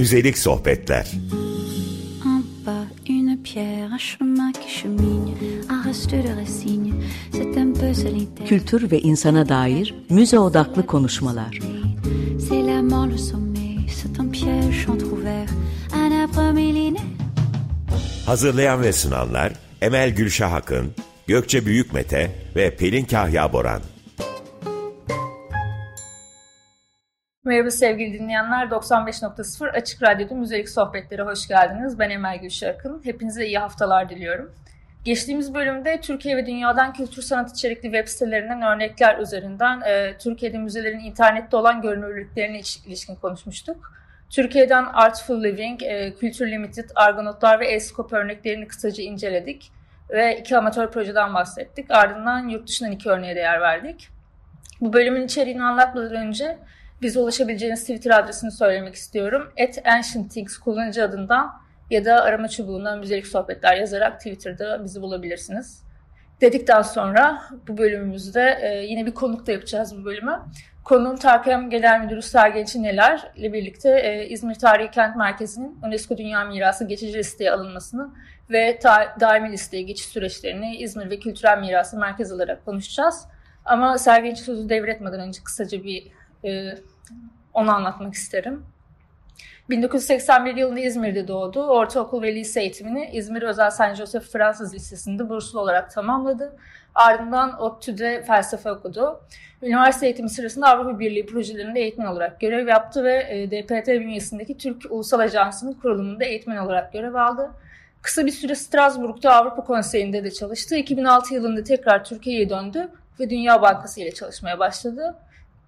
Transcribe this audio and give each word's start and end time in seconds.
Müzelik 0.00 0.38
sohbetler. 0.38 1.06
En 2.24 2.42
bas, 2.66 2.86
une 3.08 3.36
pierre, 3.42 3.92
un 3.92 3.98
chemin 3.98 4.52
qui 4.52 4.68
chemine, 4.68 5.34
un 5.68 5.82
reste 5.88 6.12
de 6.12 6.40
racine, 6.40 6.94
c'est 7.32 7.56
un 7.58 7.72
peu 7.72 7.94
solitaire. 7.94 8.48
Kültür 8.48 8.90
ve 8.90 9.00
insana 9.00 9.48
dair 9.48 9.94
müze 10.10 10.38
odaklı 10.38 10.86
konuşmalar. 10.86 11.58
C'est 12.38 12.66
la 12.66 12.82
mort, 12.82 13.10
le 13.12 13.18
sommeil, 13.18 13.88
c'est 13.88 14.20
un 14.20 14.30
piège 14.30 14.88
entrouvert, 14.88 15.50
un 15.92 16.10
arbre 16.10 16.52
millénaire. 16.52 17.16
Hazırlayan 18.26 18.82
ve 18.82 18.92
sunanlar 18.92 19.52
Emel 19.80 20.10
Gülşah 20.10 20.52
Akın, 20.52 20.86
Gökçe 21.26 21.66
Büyükmete 21.66 22.30
ve 22.56 22.76
Pelin 22.76 23.04
Kahya 23.04 23.52
Boran. 23.52 23.82
Merhaba 27.50 27.70
sevgili 27.70 28.18
dinleyenler. 28.18 28.66
95.0 28.66 29.70
Açık 29.70 30.02
Radyo'da 30.02 30.34
Müzelik 30.34 30.68
Sohbetlere 30.68 31.22
hoş 31.22 31.48
geldiniz. 31.48 31.98
Ben 31.98 32.10
Emel 32.10 32.38
Gülşah 32.38 32.68
Akın. 32.68 33.00
Hepinize 33.04 33.46
iyi 33.46 33.58
haftalar 33.58 34.08
diliyorum. 34.08 34.52
Geçtiğimiz 35.04 35.54
bölümde 35.54 36.00
Türkiye 36.00 36.36
ve 36.36 36.46
dünyadan 36.46 36.92
kültür 36.92 37.22
sanat 37.22 37.52
içerikli 37.52 37.82
web 37.82 38.08
sitelerinden 38.08 38.62
örnekler 38.62 39.18
üzerinden 39.18 39.80
e, 39.80 40.18
Türkiye'de 40.18 40.58
müzelerin 40.58 40.98
internette 40.98 41.56
olan 41.56 41.82
görünürlüklerine 41.82 42.60
ilişkin 42.86 43.14
konuşmuştuk. 43.14 43.92
Türkiye'den 44.30 44.84
Artful 44.84 45.42
Living, 45.42 45.82
e, 45.82 46.14
Kültür 46.14 46.50
Limited, 46.50 46.90
Argonotlar 46.94 47.60
ve 47.60 47.66
Escope 47.66 48.16
örneklerini 48.16 48.68
kısaca 48.68 49.04
inceledik 49.04 49.72
ve 50.10 50.38
iki 50.40 50.56
amatör 50.56 50.90
projeden 50.90 51.34
bahsettik. 51.34 51.90
Ardından 51.90 52.48
yurt 52.48 52.68
dışından 52.68 52.92
iki 52.92 53.08
örneğe 53.08 53.36
değer 53.36 53.60
verdik. 53.60 54.08
Bu 54.80 54.92
bölümün 54.92 55.24
içeriğini 55.24 55.62
anlatmadan 55.62 56.16
önce 56.16 56.58
bize 57.02 57.20
ulaşabileceğiniz 57.20 57.80
Twitter 57.80 58.18
adresini 58.18 58.50
söylemek 58.50 58.94
istiyorum. 58.94 59.52
At 59.62 59.86
Ancient 59.86 60.32
Things 60.32 60.58
kullanıcı 60.58 61.04
adından 61.04 61.52
ya 61.90 62.04
da 62.04 62.22
arama 62.22 62.48
çubuğundan 62.48 62.98
müzelik 62.98 63.26
sohbetler 63.26 63.76
yazarak 63.76 64.18
Twitter'da 64.18 64.84
bizi 64.84 65.02
bulabilirsiniz. 65.02 65.82
Dedikten 66.40 66.82
sonra 66.82 67.42
bu 67.68 67.78
bölümümüzde 67.78 68.58
e, 68.62 68.86
yine 68.86 69.06
bir 69.06 69.14
konukla 69.14 69.52
yapacağız 69.52 69.98
bu 70.00 70.04
bölümü. 70.04 70.40
Konuğum 70.84 71.16
Tarkem 71.16 71.70
Genel 71.70 72.00
Müdürü 72.00 72.22
Sergen 72.22 72.64
Çineler 72.64 73.32
ile 73.36 73.52
birlikte 73.52 74.00
e, 74.00 74.28
İzmir 74.28 74.54
Tarihi 74.54 74.90
Kent 74.90 75.16
Merkezi'nin 75.16 75.78
UNESCO 75.84 76.16
Dünya 76.16 76.44
Mirası 76.44 76.84
geçici 76.84 77.18
listeye 77.18 77.52
alınmasını 77.52 78.10
ve 78.50 78.78
daimi 79.20 79.52
listeye 79.52 79.82
geçiş 79.82 80.06
süreçlerini 80.06 80.76
İzmir 80.76 81.10
ve 81.10 81.18
Kültürel 81.18 81.58
Mirası 81.58 81.98
Merkezi 81.98 82.34
olarak 82.34 82.64
konuşacağız. 82.64 83.24
Ama 83.64 83.98
Sergen 83.98 84.34
sözü 84.34 84.68
devretmeden 84.68 85.20
önce 85.20 85.42
kısaca 85.44 85.84
bir 85.84 86.12
e, 86.44 86.74
onu 87.54 87.74
anlatmak 87.74 88.14
isterim. 88.14 88.64
1981 89.70 90.56
yılında 90.56 90.80
İzmir'de 90.80 91.28
doğdu. 91.28 91.62
Ortaokul 91.62 92.22
ve 92.22 92.34
lise 92.34 92.60
eğitimini 92.60 93.10
İzmir 93.12 93.42
Özel 93.42 93.70
Saint 93.70 93.96
Joseph 93.96 94.24
Fransız 94.24 94.74
Lisesi'nde 94.74 95.28
burslu 95.28 95.60
olarak 95.60 95.90
tamamladı. 95.90 96.56
Ardından 96.94 97.62
ODTÜ'de 97.62 98.22
felsefe 98.22 98.72
okudu. 98.72 99.20
Üniversite 99.62 100.06
eğitimi 100.06 100.30
sırasında 100.30 100.68
Avrupa 100.68 100.98
Birliği 100.98 101.26
projelerinde 101.26 101.80
eğitmen 101.80 102.06
olarak 102.06 102.40
görev 102.40 102.68
yaptı 102.68 103.04
ve 103.04 103.26
e, 103.30 103.50
DPT 103.50 103.88
bünyesindeki 103.88 104.56
Türk 104.56 104.82
Ulusal 104.90 105.18
Ajansı'nın 105.18 105.72
kurulumunda 105.72 106.24
eğitmen 106.24 106.56
olarak 106.56 106.92
görev 106.92 107.14
aldı. 107.14 107.50
Kısa 108.02 108.26
bir 108.26 108.30
süre 108.30 108.54
Strasbourg'da 108.54 109.34
Avrupa 109.34 109.64
Konseyi'nde 109.64 110.24
de 110.24 110.30
çalıştı. 110.30 110.76
2006 110.76 111.34
yılında 111.34 111.64
tekrar 111.64 112.04
Türkiye'ye 112.04 112.50
döndü 112.50 112.88
ve 113.20 113.30
Dünya 113.30 113.62
Bankası 113.62 114.00
ile 114.00 114.14
çalışmaya 114.14 114.58
başladı. 114.58 115.14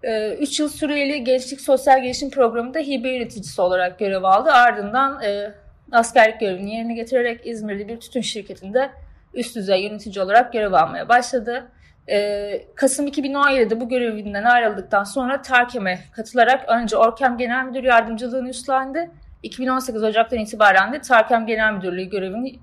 3 0.02 0.60
yıl 0.60 0.68
süreli 0.68 1.24
Gençlik 1.24 1.60
Sosyal 1.60 2.02
Gelişim 2.02 2.30
Programı'nda 2.30 2.78
hibe 2.78 3.08
yöneticisi 3.08 3.62
olarak 3.62 3.98
görev 3.98 4.22
aldı. 4.22 4.50
Ardından 4.50 5.22
e, 5.22 5.54
askerlik 5.92 6.40
görevini 6.40 6.74
yerine 6.74 6.94
getirerek 6.94 7.46
İzmir'de 7.46 7.88
bir 7.88 8.00
tütün 8.00 8.20
şirketinde 8.20 8.90
üst 9.34 9.56
düzey 9.56 9.82
yönetici 9.82 10.24
olarak 10.24 10.52
görev 10.52 10.72
almaya 10.72 11.08
başladı. 11.08 11.70
E, 12.10 12.66
Kasım 12.74 13.08
2017'de 13.08 13.80
bu 13.80 13.88
görevinden 13.88 14.44
ayrıldıktan 14.44 15.04
sonra 15.04 15.42
Terkem'e 15.42 15.98
katılarak 16.12 16.68
önce 16.68 16.96
Orkem 16.96 17.38
Genel 17.38 17.64
Müdür 17.64 17.84
Yardımcılığını 17.84 18.48
üstlendi. 18.48 19.10
2018 19.42 20.02
Ocak'tan 20.02 20.38
itibaren 20.38 20.92
de 20.92 21.00
Terkem 21.00 21.46
Genel 21.46 21.72
Müdürlüğü 21.72 22.04
görevini 22.04 22.58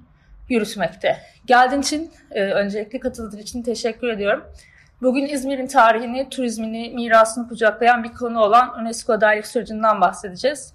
yürütmekte. 0.49 1.17
Geldiğin 1.45 1.81
için, 1.81 2.11
e, 2.31 2.43
öncelikle 2.43 2.99
katıldığın 2.99 3.37
için 3.37 3.63
teşekkür 3.63 4.07
ediyorum. 4.07 4.43
Bugün 5.01 5.25
İzmir'in 5.25 5.67
tarihini, 5.67 6.29
turizmini, 6.29 6.91
mirasını 6.95 7.49
kucaklayan 7.49 8.03
bir 8.03 8.09
konu 8.09 8.39
olan 8.39 8.79
UNESCO 8.81 9.13
adaylık 9.13 9.47
sürecinden 9.47 10.01
bahsedeceğiz. 10.01 10.73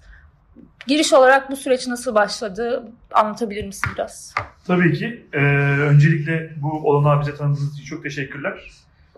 Giriş 0.87 1.13
olarak 1.13 1.51
bu 1.51 1.55
süreç 1.55 1.87
nasıl 1.87 2.15
başladı 2.15 2.91
anlatabilir 3.11 3.65
misin 3.65 3.89
biraz? 3.95 4.35
Tabii 4.67 4.93
ki. 4.93 5.25
Ee, 5.33 5.39
öncelikle 5.79 6.53
bu 6.57 6.89
olanağı 6.89 7.21
bize 7.21 7.35
tanıdığınız 7.35 7.73
için 7.73 7.83
çok 7.85 8.03
teşekkürler. 8.03 8.71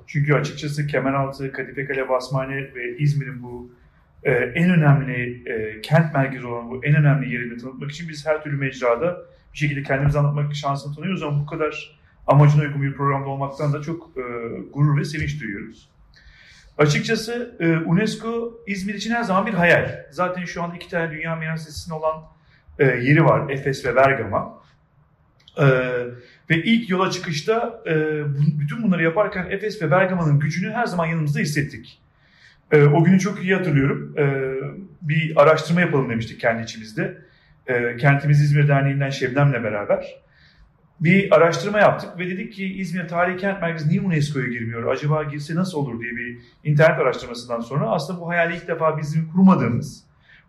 Çünkü 0.07 0.33
açıkçası 0.33 0.87
Kemeraltı, 0.87 1.51
Kadifekale, 1.51 2.09
Basmane 2.09 2.55
ve 2.55 2.97
İzmir'in 2.97 3.43
bu 3.43 3.71
e, 4.23 4.31
en 4.31 4.69
önemli 4.69 5.43
e, 5.49 5.81
kent 5.81 6.13
merkezi 6.13 6.47
olan 6.47 6.69
bu 6.69 6.85
en 6.85 6.95
önemli 6.95 7.33
yerini 7.33 7.57
tanıtmak 7.57 7.91
için 7.91 8.09
biz 8.09 8.25
her 8.25 8.43
türlü 8.43 8.57
mecrada 8.57 9.17
bir 9.53 9.57
şekilde 9.57 9.83
kendimizi 9.83 10.19
anlatmak 10.19 10.55
şansını 10.55 10.95
tanıyoruz 10.95 11.23
ama 11.23 11.41
bu 11.41 11.45
kadar 11.45 11.97
amacına 12.27 12.61
uygun 12.61 12.81
bir 12.81 12.93
programda 12.93 13.29
olmaktan 13.29 13.73
da 13.73 13.81
çok 13.81 14.09
e, 14.17 14.21
gurur 14.73 14.97
ve 14.97 15.05
sevinç 15.05 15.41
duyuyoruz. 15.41 15.89
Açıkçası 16.77 17.55
e, 17.59 17.77
UNESCO 17.77 18.63
İzmir 18.67 18.93
için 18.93 19.11
her 19.11 19.23
zaman 19.23 19.45
bir 19.45 19.53
hayal. 19.53 20.05
Zaten 20.11 20.45
şu 20.45 20.63
anda 20.63 20.75
iki 20.75 20.89
tane 20.89 21.11
Dünya 21.11 21.35
Miras 21.35 21.59
Listesi'nde 21.59 21.95
olan 21.95 22.23
e, 22.79 22.85
yeri 22.85 23.25
var. 23.25 23.49
Efes 23.49 23.85
ve 23.85 23.95
Bergama. 23.95 24.59
E, 25.57 25.65
ve 26.49 26.63
ilk 26.63 26.89
yola 26.89 27.11
çıkışta 27.11 27.83
e, 27.87 27.95
bütün 28.59 28.83
bunları 28.83 29.03
yaparken 29.03 29.47
Efes 29.49 29.81
ve 29.81 29.91
Bergama'nın 29.91 30.39
gücünü 30.39 30.71
her 30.71 30.85
zaman 30.85 31.05
yanımızda 31.05 31.39
hissettik. 31.39 32.01
E, 32.71 32.83
o 32.83 33.03
günü 33.03 33.19
çok 33.19 33.43
iyi 33.43 33.55
hatırlıyorum. 33.55 34.15
E, 34.17 34.53
bir 35.01 35.41
araştırma 35.41 35.81
yapalım 35.81 36.09
demiştik 36.09 36.41
kendi 36.41 36.63
içimizde. 36.63 37.17
E, 37.67 37.97
Kentimiz 37.97 38.41
İzmir 38.41 38.67
Derneği'nden 38.67 39.09
Şebnem'le 39.09 39.63
beraber 39.63 40.26
bir 40.99 41.35
araştırma 41.35 41.79
yaptık 41.79 42.19
ve 42.19 42.29
dedik 42.29 42.53
ki 42.53 42.65
İzmir 42.65 43.07
Tarihi 43.07 43.37
Kent 43.37 43.61
Merkezi 43.61 43.89
niye 43.89 44.01
UNESCO'ya 44.01 44.47
girmiyor? 44.47 44.91
Acaba 44.91 45.23
girse 45.23 45.55
nasıl 45.55 45.77
olur 45.77 46.01
diye 46.01 46.11
bir 46.11 46.37
internet 46.63 46.99
araştırmasından 46.99 47.61
sonra 47.61 47.89
aslında 47.89 48.21
bu 48.21 48.29
hayali 48.29 48.55
ilk 48.55 48.67
defa 48.67 48.97
bizim 48.97 49.31
kurmadığımız, 49.31 50.03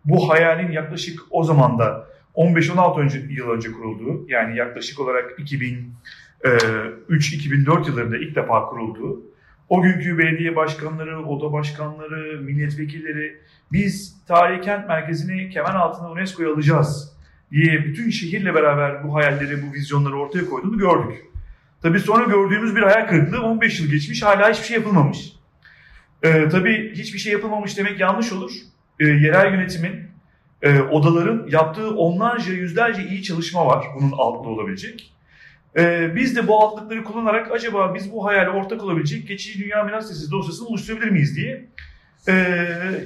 bu 0.05 0.29
hayalin 0.29 0.71
yaklaşık 0.71 1.19
o 1.29 1.43
zaman 1.43 1.79
da 1.79 2.07
15-16 2.35 2.99
önce, 2.99 3.21
yıl 3.29 3.49
önce 3.49 3.71
kurulduğu, 3.71 4.29
yani 4.29 4.57
yaklaşık 4.57 4.99
olarak 4.99 5.39
2003-2004 5.39 7.87
yıllarında 7.87 8.17
ilk 8.17 8.35
defa 8.35 8.65
kurulduğu, 8.65 9.21
o 9.69 9.81
günkü 9.81 10.17
belediye 10.17 10.55
başkanları, 10.55 11.25
oda 11.25 11.53
başkanları, 11.53 12.41
milletvekilleri 12.41 13.37
biz 13.71 14.17
Tarihi 14.27 14.61
Kent 14.61 14.87
Merkezi'ni 14.87 15.49
kemen 15.49 15.75
altına 15.75 16.11
UNESCO'ya 16.11 16.53
alacağız 16.53 17.18
diye 17.51 17.85
bütün 17.85 18.09
şehirle 18.09 18.53
beraber 18.53 19.03
bu 19.03 19.15
hayalleri, 19.15 19.67
bu 19.67 19.73
vizyonları 19.73 20.15
ortaya 20.15 20.45
koyduğunu 20.45 20.77
gördük. 20.77 21.25
Tabii 21.81 21.99
sonra 21.99 22.25
gördüğümüz 22.25 22.75
bir 22.75 22.81
hayal 22.81 23.07
kırıklığı 23.07 23.41
15 23.41 23.79
yıl 23.79 23.91
geçmiş 23.91 24.23
hala 24.23 24.51
hiçbir 24.51 24.65
şey 24.65 24.77
yapılmamış. 24.77 25.33
Ee, 26.23 26.49
tabii 26.49 26.93
hiçbir 26.95 27.19
şey 27.19 27.33
yapılmamış 27.33 27.77
demek 27.77 27.99
yanlış 27.99 28.31
olur. 28.31 28.51
Ee, 28.99 29.07
yerel 29.07 29.53
yönetimin, 29.53 30.09
e, 30.61 30.79
odaların 30.79 31.47
yaptığı 31.51 31.95
onlarca, 31.95 32.53
yüzlerce 32.53 33.07
iyi 33.07 33.23
çalışma 33.23 33.65
var 33.65 33.85
bunun 33.99 34.11
altında 34.11 34.49
olabilecek. 34.49 35.13
Ee, 35.77 36.15
biz 36.15 36.35
de 36.35 36.47
bu 36.47 36.63
altlıkları 36.63 37.03
kullanarak 37.03 37.51
acaba 37.51 37.95
biz 37.95 38.11
bu 38.11 38.25
hayale 38.25 38.49
ortak 38.49 38.83
olabilecek 38.83 39.27
geçici 39.27 39.63
Dünya 39.63 39.83
Miras 39.83 40.11
Listesi 40.11 40.31
dosyasını 40.31 40.67
oluşturabilir 40.67 41.09
miyiz 41.09 41.35
diye 41.35 41.65
e, 42.27 42.55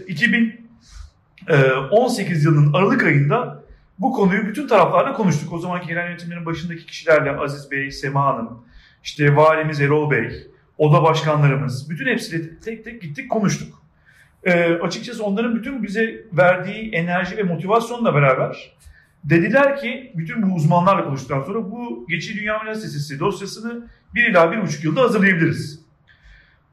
2018 0.08 2.46
yılının 2.46 2.74
Aralık 2.74 3.04
ayında 3.04 3.63
bu 4.00 4.12
konuyu 4.12 4.48
bütün 4.48 4.68
taraflarla 4.68 5.14
konuştuk. 5.14 5.54
O 5.54 5.60
zamanki 5.60 5.88
genel 5.88 6.08
yönetimlerin 6.08 6.46
başındaki 6.46 6.86
kişilerle 6.86 7.32
Aziz 7.32 7.72
Bey, 7.72 7.92
Sema 7.92 8.26
Hanım, 8.26 8.66
işte 9.04 9.36
valimiz 9.36 9.82
Erol 9.82 10.12
Bey, 10.12 10.48
oda 10.78 11.04
başkanlarımız, 11.04 11.90
bütün 11.90 12.06
hepsiyle 12.06 12.60
tek 12.60 12.86
tek 12.86 13.02
gittik 13.02 13.32
konuştuk. 13.32 13.84
Ee, 14.44 14.74
açıkçası 14.74 15.24
onların 15.24 15.56
bütün 15.56 15.84
bize 15.84 16.26
verdiği 16.34 16.92
enerji 16.92 17.38
ve 17.38 17.44
motivasyonla 17.44 18.16
beraber 18.16 18.74
dediler 19.24 19.78
ki 19.78 20.12
bütün 20.16 20.50
bu 20.50 20.56
uzmanlarla 20.56 21.04
konuştuktan 21.04 21.42
sonra 21.42 21.72
bu 21.72 22.06
geçici 22.10 22.40
Dünya 22.40 22.62
Üniversitesi 22.62 23.20
dosyasını 23.20 23.88
bir 24.16 24.30
ila 24.30 24.52
bir 24.52 24.62
buçuk 24.62 24.84
yılda 24.84 25.02
hazırlayabiliriz. 25.02 25.84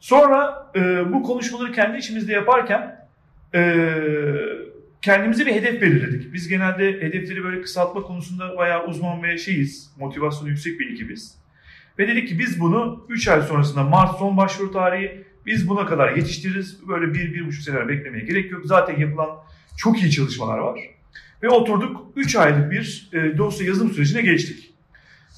Sonra 0.00 0.70
e, 0.76 1.12
bu 1.12 1.22
konuşmaları 1.22 1.72
kendi 1.72 1.98
içimizde 1.98 2.32
yaparken 2.32 3.06
e, 3.54 3.60
kendimize 5.02 5.46
bir 5.46 5.52
hedef 5.52 5.82
belirledik. 5.82 6.32
Biz 6.32 6.48
genelde 6.48 6.92
hedefleri 6.92 7.44
böyle 7.44 7.62
kısaltma 7.62 8.02
konusunda 8.02 8.56
bayağı 8.56 8.86
uzman 8.86 9.22
ve 9.22 9.38
şeyiz, 9.38 9.90
motivasyonu 9.98 10.48
yüksek 10.48 10.80
bir 10.80 10.92
ekibiz. 10.92 11.38
Ve 11.98 12.08
dedik 12.08 12.28
ki 12.28 12.38
biz 12.38 12.60
bunu 12.60 13.06
3 13.08 13.28
ay 13.28 13.42
sonrasında 13.42 13.82
Mart 13.82 14.18
son 14.18 14.36
başvuru 14.36 14.72
tarihi 14.72 15.24
biz 15.46 15.68
buna 15.68 15.86
kadar 15.86 16.16
yetiştiririz. 16.16 16.88
Böyle 16.88 17.14
bir, 17.14 17.34
bir 17.34 17.46
buçuk 17.46 17.62
sene 17.62 17.88
beklemeye 17.88 18.24
gerek 18.24 18.50
yok. 18.50 18.62
Zaten 18.64 19.00
yapılan 19.00 19.30
çok 19.78 20.02
iyi 20.02 20.10
çalışmalar 20.10 20.58
var. 20.58 20.80
Ve 21.42 21.48
oturduk 21.48 22.06
3 22.16 22.36
aylık 22.36 22.70
bir 22.70 23.10
e, 23.12 23.38
dosya 23.38 23.66
yazım 23.66 23.90
sürecine 23.90 24.22
geçtik. 24.22 24.74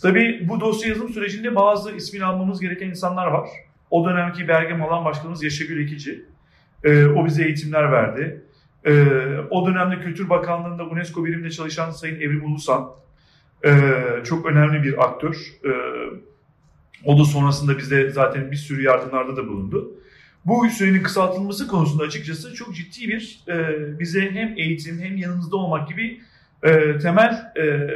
Tabii 0.03 0.47
bu 0.49 0.61
dosya 0.61 0.89
yazım 0.89 1.09
sürecinde 1.09 1.55
bazı 1.55 1.93
ismini 1.93 2.25
almamız 2.25 2.61
gereken 2.61 2.89
insanlar 2.89 3.27
var. 3.27 3.49
O 3.91 4.05
dönemki 4.09 4.49
Bergem 4.49 4.83
alan 4.83 5.05
başkanımız 5.05 5.43
Yaşagül 5.43 5.83
Ekici. 5.85 6.25
E, 6.85 7.07
o 7.07 7.27
bize 7.27 7.45
eğitimler 7.45 7.93
verdi. 7.93 8.43
E, 8.87 8.93
o 9.51 9.67
dönemde 9.67 10.01
Kültür 10.01 10.29
Bakanlığı'nda 10.29 10.85
UNESCO 10.85 11.25
biriminde 11.25 11.51
çalışan 11.51 11.91
Sayın 11.91 12.17
Evrim 12.17 12.45
Ulusan. 12.45 12.91
E, 13.65 13.71
çok 14.25 14.47
önemli 14.47 14.83
bir 14.83 15.05
aktör. 15.05 15.37
E, 15.65 15.71
o 17.05 17.19
da 17.19 17.25
sonrasında 17.25 17.79
bize 17.79 18.11
zaten 18.11 18.51
bir 18.51 18.57
sürü 18.57 18.83
yardımlarda 18.83 19.37
da 19.37 19.49
bulundu. 19.49 19.95
Bu 20.45 20.71
sürenin 20.71 21.03
kısaltılması 21.03 21.69
konusunda 21.69 22.05
açıkçası 22.05 22.55
çok 22.55 22.75
ciddi 22.75 23.09
bir 23.09 23.45
e, 23.49 23.99
bize 23.99 24.31
hem 24.31 24.55
eğitim 24.57 25.01
hem 25.01 25.17
yanımızda 25.17 25.57
olmak 25.57 25.89
gibi 25.89 26.21
e, 26.63 26.99
temel 26.99 27.53
e, 27.57 27.91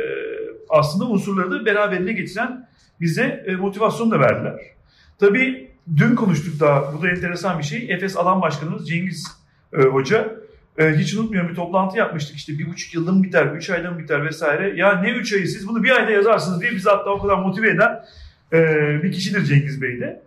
aslında 0.68 1.04
unsurları 1.04 1.50
da 1.50 1.66
beraberine 1.66 2.12
getiren 2.12 2.68
bize 3.00 3.44
e, 3.46 3.56
motivasyon 3.56 4.10
da 4.10 4.20
verdiler. 4.20 4.60
Tabii 5.18 5.70
dün 5.96 6.14
konuştuk 6.14 6.60
da 6.60 6.92
bu 6.94 7.02
da 7.02 7.10
enteresan 7.10 7.58
bir 7.58 7.64
şey. 7.64 7.92
Efes 7.92 8.16
alan 8.16 8.42
başkanımız 8.42 8.88
Cengiz 8.88 9.26
e, 9.72 9.82
Hoca 9.82 10.36
e, 10.78 10.92
hiç 10.96 11.14
unutmuyorum 11.14 11.50
bir 11.50 11.54
toplantı 11.54 11.98
yapmıştık 11.98 12.36
işte 12.36 12.58
bir 12.58 12.66
buçuk 12.66 12.94
yılda 12.94 13.12
mı 13.12 13.22
biter, 13.22 13.46
üç 13.46 13.70
ayda 13.70 13.90
mı 13.90 13.98
biter 13.98 14.24
vesaire. 14.24 14.76
Ya 14.76 15.00
ne 15.00 15.10
üç 15.10 15.32
ayı 15.32 15.48
siz 15.48 15.68
bunu 15.68 15.82
bir 15.82 15.90
ayda 15.90 16.10
yazarsınız 16.10 16.60
diye 16.60 16.72
bizi 16.72 16.88
hatta 16.88 17.10
o 17.10 17.18
kadar 17.18 17.38
motive 17.38 17.70
eden 17.70 18.04
e, 18.52 18.58
bir 19.02 19.12
kişidir 19.12 19.44
Cengiz 19.44 19.82
Bey 19.82 20.00
de. 20.00 20.22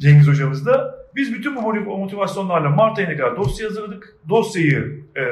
Cengiz 0.00 0.28
hocamız 0.28 0.66
da. 0.66 0.98
Biz 1.16 1.34
bütün 1.34 1.56
bu 1.56 1.98
motivasyonlarla 1.98 2.70
Mart 2.70 2.98
ayına 2.98 3.16
kadar 3.16 3.36
dosya 3.36 3.68
hazırladık. 3.68 4.16
Dosyayı 4.28 5.04
e, 5.16 5.24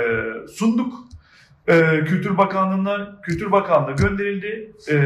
sunduk. 0.48 0.94
E, 1.68 2.04
Kültür 2.04 2.38
Bakanlığı'na, 2.38 3.20
Kültür 3.22 3.52
Bakanlığı 3.52 3.96
gönderildi. 3.96 4.72
E, 4.90 4.96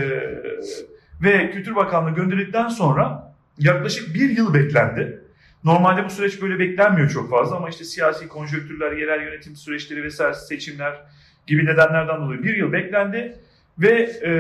ve 1.23 1.51
Kültür 1.51 1.77
Bakanlığı 1.77 2.11
gönderildikten 2.11 2.69
sonra 2.69 3.35
yaklaşık 3.59 4.15
bir 4.15 4.31
yıl 4.31 4.55
beklendi. 4.55 5.20
Normalde 5.65 6.05
bu 6.05 6.11
süreç 6.11 6.43
böyle 6.43 6.59
beklenmiyor 6.59 7.11
çok 7.11 7.31
fazla 7.31 7.57
ama 7.57 7.69
işte 7.69 7.85
siyasi 7.85 8.29
konjonktürler, 8.29 8.93
yerel 8.93 9.23
yönetim 9.23 9.57
süreçleri 9.57 10.03
vesaire 10.05 10.35
seçimler 10.35 10.95
gibi 11.47 11.67
nedenlerden 11.67 12.21
dolayı 12.21 12.43
bir 12.43 12.57
yıl 12.57 12.73
beklendi 12.73 13.37
ve 13.79 13.93
e, 14.03 14.33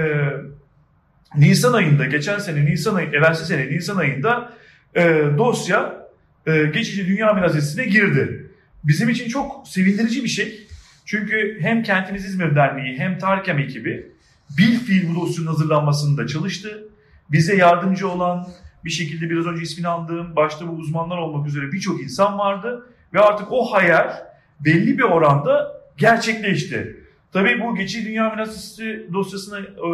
Nisan 1.36 1.72
ayında, 1.72 2.06
geçen 2.06 2.38
sene 2.38 2.64
Nisan 2.64 2.94
ayı, 2.94 3.08
evvelsi 3.08 3.46
sene 3.46 3.66
Nisan 3.66 3.96
ayında 3.96 4.52
e, 4.94 5.24
dosya 5.38 6.06
e, 6.46 6.64
geçici 6.64 7.06
dünya 7.06 7.32
miras 7.32 7.54
listesine 7.54 7.84
girdi. 7.84 8.50
Bizim 8.84 9.08
için 9.08 9.28
çok 9.28 9.68
sevindirici 9.68 10.24
bir 10.24 10.28
şey. 10.28 10.66
Çünkü 11.04 11.58
hem 11.60 11.82
Kentimiz 11.82 12.24
İzmir 12.24 12.56
Derneği 12.56 12.98
hem 12.98 13.18
Tarkem 13.18 13.58
ekibi 13.58 14.12
bil 14.58 14.78
fiil 14.78 15.10
bu 15.10 15.20
dosyanın 15.20 15.48
hazırlanmasında 15.48 16.26
çalıştı. 16.26 16.88
Bize 17.32 17.56
yardımcı 17.56 18.08
olan 18.08 18.48
bir 18.84 18.90
şekilde 18.90 19.30
biraz 19.30 19.46
önce 19.46 19.62
ismini 19.62 19.88
andığım 19.88 20.36
başta 20.36 20.68
bu 20.68 20.72
uzmanlar 20.72 21.18
olmak 21.18 21.46
üzere 21.46 21.72
birçok 21.72 22.02
insan 22.02 22.38
vardı. 22.38 22.86
Ve 23.14 23.20
artık 23.20 23.46
o 23.50 23.72
hayal 23.72 24.12
belli 24.60 24.98
bir 24.98 25.02
oranda 25.02 25.80
gerçekleşti. 25.96 26.96
Tabii 27.32 27.60
bu 27.60 27.76
geçici 27.76 28.06
dünya 28.06 28.30
miras 28.30 28.48
listesi 28.48 29.06
dosyasına 29.12 29.58
e, 29.58 29.90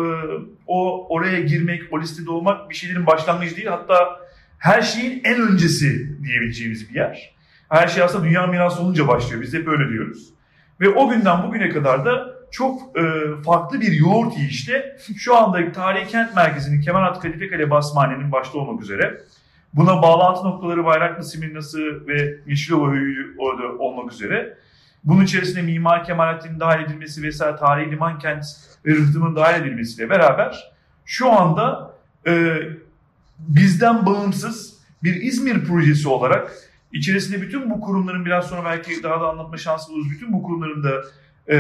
o 0.66 1.06
oraya 1.14 1.40
girmek, 1.40 1.82
o 1.92 2.00
listede 2.00 2.30
olmak 2.30 2.70
bir 2.70 2.74
şeylerin 2.74 3.06
başlangıcı 3.06 3.56
değil. 3.56 3.68
Hatta 3.68 4.20
her 4.58 4.82
şeyin 4.82 5.20
en 5.24 5.40
öncesi 5.40 6.18
diyebileceğimiz 6.24 6.90
bir 6.90 6.94
yer. 6.94 7.34
Her 7.68 7.88
şey 7.88 8.02
aslında 8.02 8.24
dünya 8.24 8.46
mirası 8.46 8.82
olunca 8.82 9.08
başlıyor. 9.08 9.42
Biz 9.42 9.54
hep 9.54 9.68
öyle 9.68 9.88
diyoruz. 9.88 10.30
Ve 10.80 10.88
o 10.88 11.08
günden 11.10 11.42
bugüne 11.42 11.68
kadar 11.68 12.04
da 12.04 12.35
çok 12.50 12.98
e, 12.98 13.02
farklı 13.42 13.80
bir 13.80 13.92
yoğurt 13.92 14.38
yiyişte 14.38 14.96
şu 15.16 15.36
anda 15.36 15.72
Tarihi 15.72 16.08
Kent 16.08 16.36
Merkezi'nin 16.36 16.80
Kemeraltı 16.80 17.20
Kadifekale 17.20 17.70
Basmane'nin 17.70 18.32
başta 18.32 18.58
olmak 18.58 18.82
üzere 18.82 19.20
buna 19.74 20.02
bağlantı 20.02 20.44
noktaları 20.44 20.84
Bayraklı 20.84 21.24
Simirnası 21.24 22.06
ve 22.06 22.38
Yeşilova 22.46 22.94
orada 23.38 23.78
olmak 23.78 24.12
üzere 24.12 24.56
bunun 25.04 25.24
içerisinde 25.24 25.62
Mimar 25.62 26.04
Kemalettin'in 26.04 26.60
dahil 26.60 26.84
edilmesi 26.84 27.22
vesaire 27.22 27.56
tarihi 27.56 27.90
liman 27.90 28.18
kent 28.18 28.44
ve 28.86 28.90
rıhtımın 28.90 29.36
dahil 29.36 29.62
edilmesiyle 29.62 30.10
beraber 30.10 30.72
şu 31.04 31.32
anda 31.32 31.94
e, 32.26 32.58
bizden 33.38 34.06
bağımsız 34.06 34.76
bir 35.02 35.14
İzmir 35.14 35.64
projesi 35.64 36.08
olarak 36.08 36.52
içerisinde 36.92 37.42
bütün 37.42 37.70
bu 37.70 37.80
kurumların 37.80 38.24
biraz 38.24 38.46
sonra 38.46 38.64
belki 38.64 39.02
daha 39.02 39.20
da 39.20 39.28
anlatma 39.28 39.56
şansı 39.56 39.92
buluruz. 39.92 40.10
Bütün 40.10 40.32
bu 40.32 40.42
kurumların 40.42 40.84
da 40.84 41.02
e, 41.50 41.56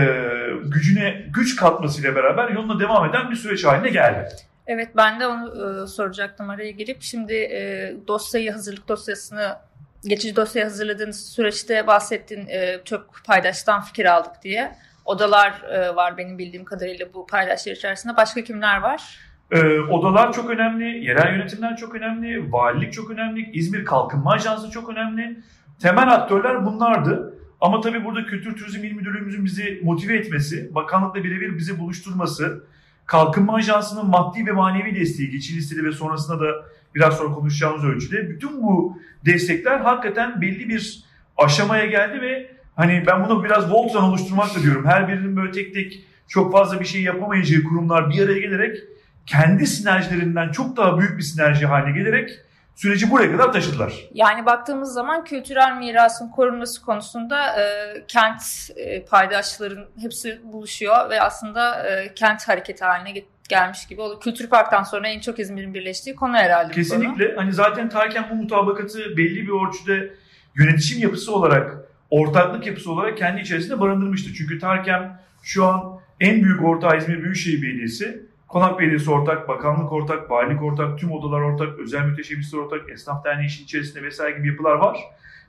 gücüne 0.64 1.26
güç 1.34 1.56
katmasıyla 1.56 2.14
beraber 2.14 2.48
yoluna 2.48 2.80
devam 2.80 3.10
eden 3.10 3.30
bir 3.30 3.36
süreç 3.36 3.64
haline 3.64 3.88
geldi. 3.88 4.28
Evet 4.66 4.88
ben 4.96 5.20
de 5.20 5.26
onu 5.26 5.82
e, 5.82 5.86
soracaktım 5.86 6.50
araya 6.50 6.70
girip. 6.70 7.02
Şimdi 7.02 7.34
e, 7.34 7.94
dosyayı 8.08 8.52
hazırlık 8.52 8.88
dosyasını 8.88 9.56
geçici 10.04 10.36
dosya 10.36 10.64
hazırladığınız 10.64 11.26
süreçte 11.28 11.86
bahsettin 11.86 12.46
e, 12.48 12.80
çok 12.84 13.14
paydaştan 13.26 13.82
fikir 13.82 14.04
aldık 14.04 14.32
diye. 14.42 14.76
Odalar 15.04 15.62
e, 15.70 15.96
var 15.96 16.16
benim 16.16 16.38
bildiğim 16.38 16.64
kadarıyla 16.64 17.06
bu 17.14 17.26
paydaşlar 17.26 17.72
içerisinde. 17.72 18.16
Başka 18.16 18.44
kimler 18.44 18.80
var? 18.80 19.18
Ee, 19.50 19.80
odalar 19.80 20.32
çok 20.32 20.50
önemli, 20.50 21.04
yerel 21.04 21.34
yönetimler 21.34 21.76
çok 21.76 21.94
önemli, 21.94 22.52
valilik 22.52 22.92
çok 22.92 23.10
önemli, 23.10 23.50
İzmir 23.52 23.84
Kalkınma 23.84 24.32
Ajansı 24.32 24.70
çok 24.70 24.88
önemli. 24.88 25.38
Temel 25.82 26.14
aktörler 26.14 26.66
bunlardı. 26.66 27.35
Ama 27.60 27.80
tabii 27.80 28.04
burada 28.04 28.26
Kültür 28.26 28.56
Turizm 28.56 28.84
İl 28.84 28.92
Müdürlüğümüzün 28.92 29.44
bizi 29.44 29.80
motive 29.84 30.16
etmesi, 30.16 30.74
bakanlıkla 30.74 31.24
birebir 31.24 31.58
bizi 31.58 31.78
buluşturması, 31.78 32.64
Kalkınma 33.06 33.54
Ajansı'nın 33.54 34.06
maddi 34.06 34.46
ve 34.46 34.52
manevi 34.52 34.94
desteği, 34.94 35.30
geçici 35.30 35.56
listeli 35.56 35.84
ve 35.84 35.92
sonrasında 35.92 36.40
da 36.40 36.46
biraz 36.94 37.16
sonra 37.16 37.34
konuşacağımız 37.34 37.84
ölçüde 37.84 38.30
bütün 38.30 38.62
bu 38.62 38.98
destekler 39.24 39.80
hakikaten 39.80 40.40
belli 40.40 40.68
bir 40.68 41.04
aşamaya 41.36 41.86
geldi 41.86 42.20
ve 42.20 42.50
hani 42.76 43.04
ben 43.06 43.24
bunu 43.24 43.44
biraz 43.44 43.72
Voltran 43.72 44.04
oluşturmak 44.04 44.54
da 44.56 44.62
diyorum. 44.62 44.86
Her 44.86 45.08
birinin 45.08 45.36
böyle 45.36 45.52
tek 45.52 45.74
tek 45.74 46.04
çok 46.28 46.52
fazla 46.52 46.80
bir 46.80 46.84
şey 46.84 47.02
yapamayacağı 47.02 47.62
kurumlar 47.62 48.10
bir 48.10 48.24
araya 48.24 48.40
gelerek 48.40 48.78
kendi 49.26 49.66
sinerjilerinden 49.66 50.52
çok 50.52 50.76
daha 50.76 50.98
büyük 50.98 51.18
bir 51.18 51.22
sinerji 51.22 51.66
haline 51.66 51.98
gelerek 51.98 52.30
süreci 52.76 53.10
buraya 53.10 53.32
kadar 53.32 53.52
taşıdılar. 53.52 53.94
Yani 54.14 54.46
baktığımız 54.46 54.92
zaman 54.92 55.24
kültürel 55.24 55.76
mirasın 55.78 56.28
korunması 56.28 56.84
konusunda 56.84 57.60
e, 57.60 57.64
kent 58.08 58.42
e, 58.76 59.04
paydaşların 59.04 59.84
hepsi 60.00 60.40
buluşuyor 60.44 61.10
ve 61.10 61.20
aslında 61.20 61.88
e, 61.88 62.14
kent 62.14 62.48
hareketi 62.48 62.84
haline 62.84 63.22
gelmiş 63.48 63.86
gibi 63.86 64.00
oluyor. 64.00 64.20
Kültür 64.20 64.48
Park'tan 64.48 64.82
sonra 64.82 65.08
en 65.08 65.20
çok 65.20 65.38
İzmir'in 65.38 65.74
birleştiği 65.74 66.14
konu 66.14 66.36
herhalde. 66.36 66.72
Kesinlikle. 66.72 67.34
Hani 67.36 67.52
zaten 67.52 67.88
Tarken 67.88 68.26
bu 68.30 68.34
mutabakatı 68.34 69.16
belli 69.16 69.48
bir 69.48 69.68
ölçüde 69.68 70.14
yönetişim 70.54 71.02
yapısı 71.02 71.34
olarak, 71.34 71.76
ortaklık 72.10 72.66
yapısı 72.66 72.92
olarak 72.92 73.18
kendi 73.18 73.40
içerisinde 73.40 73.80
barındırmıştı. 73.80 74.34
Çünkü 74.34 74.58
Tarken 74.58 75.20
şu 75.42 75.64
an 75.64 76.00
en 76.20 76.42
büyük 76.42 76.64
ortağı 76.64 76.98
İzmir 76.98 77.22
Büyükşehir 77.22 77.62
Belediyesi 77.62 78.25
Konak 78.48 78.78
Belediyesi 78.78 79.10
ortak, 79.10 79.48
bakanlık 79.48 79.92
ortak, 79.92 80.30
valilik 80.30 80.62
ortak, 80.62 80.98
tüm 80.98 81.12
odalar 81.12 81.40
ortak, 81.40 81.78
özel 81.78 82.04
müteşebbisler 82.04 82.58
ortak, 82.58 82.90
esnaf 82.90 83.24
derneği 83.24 83.46
işin 83.46 83.64
içerisinde 83.64 84.02
vesaire 84.02 84.38
gibi 84.38 84.48
yapılar 84.48 84.74
var. 84.74 84.98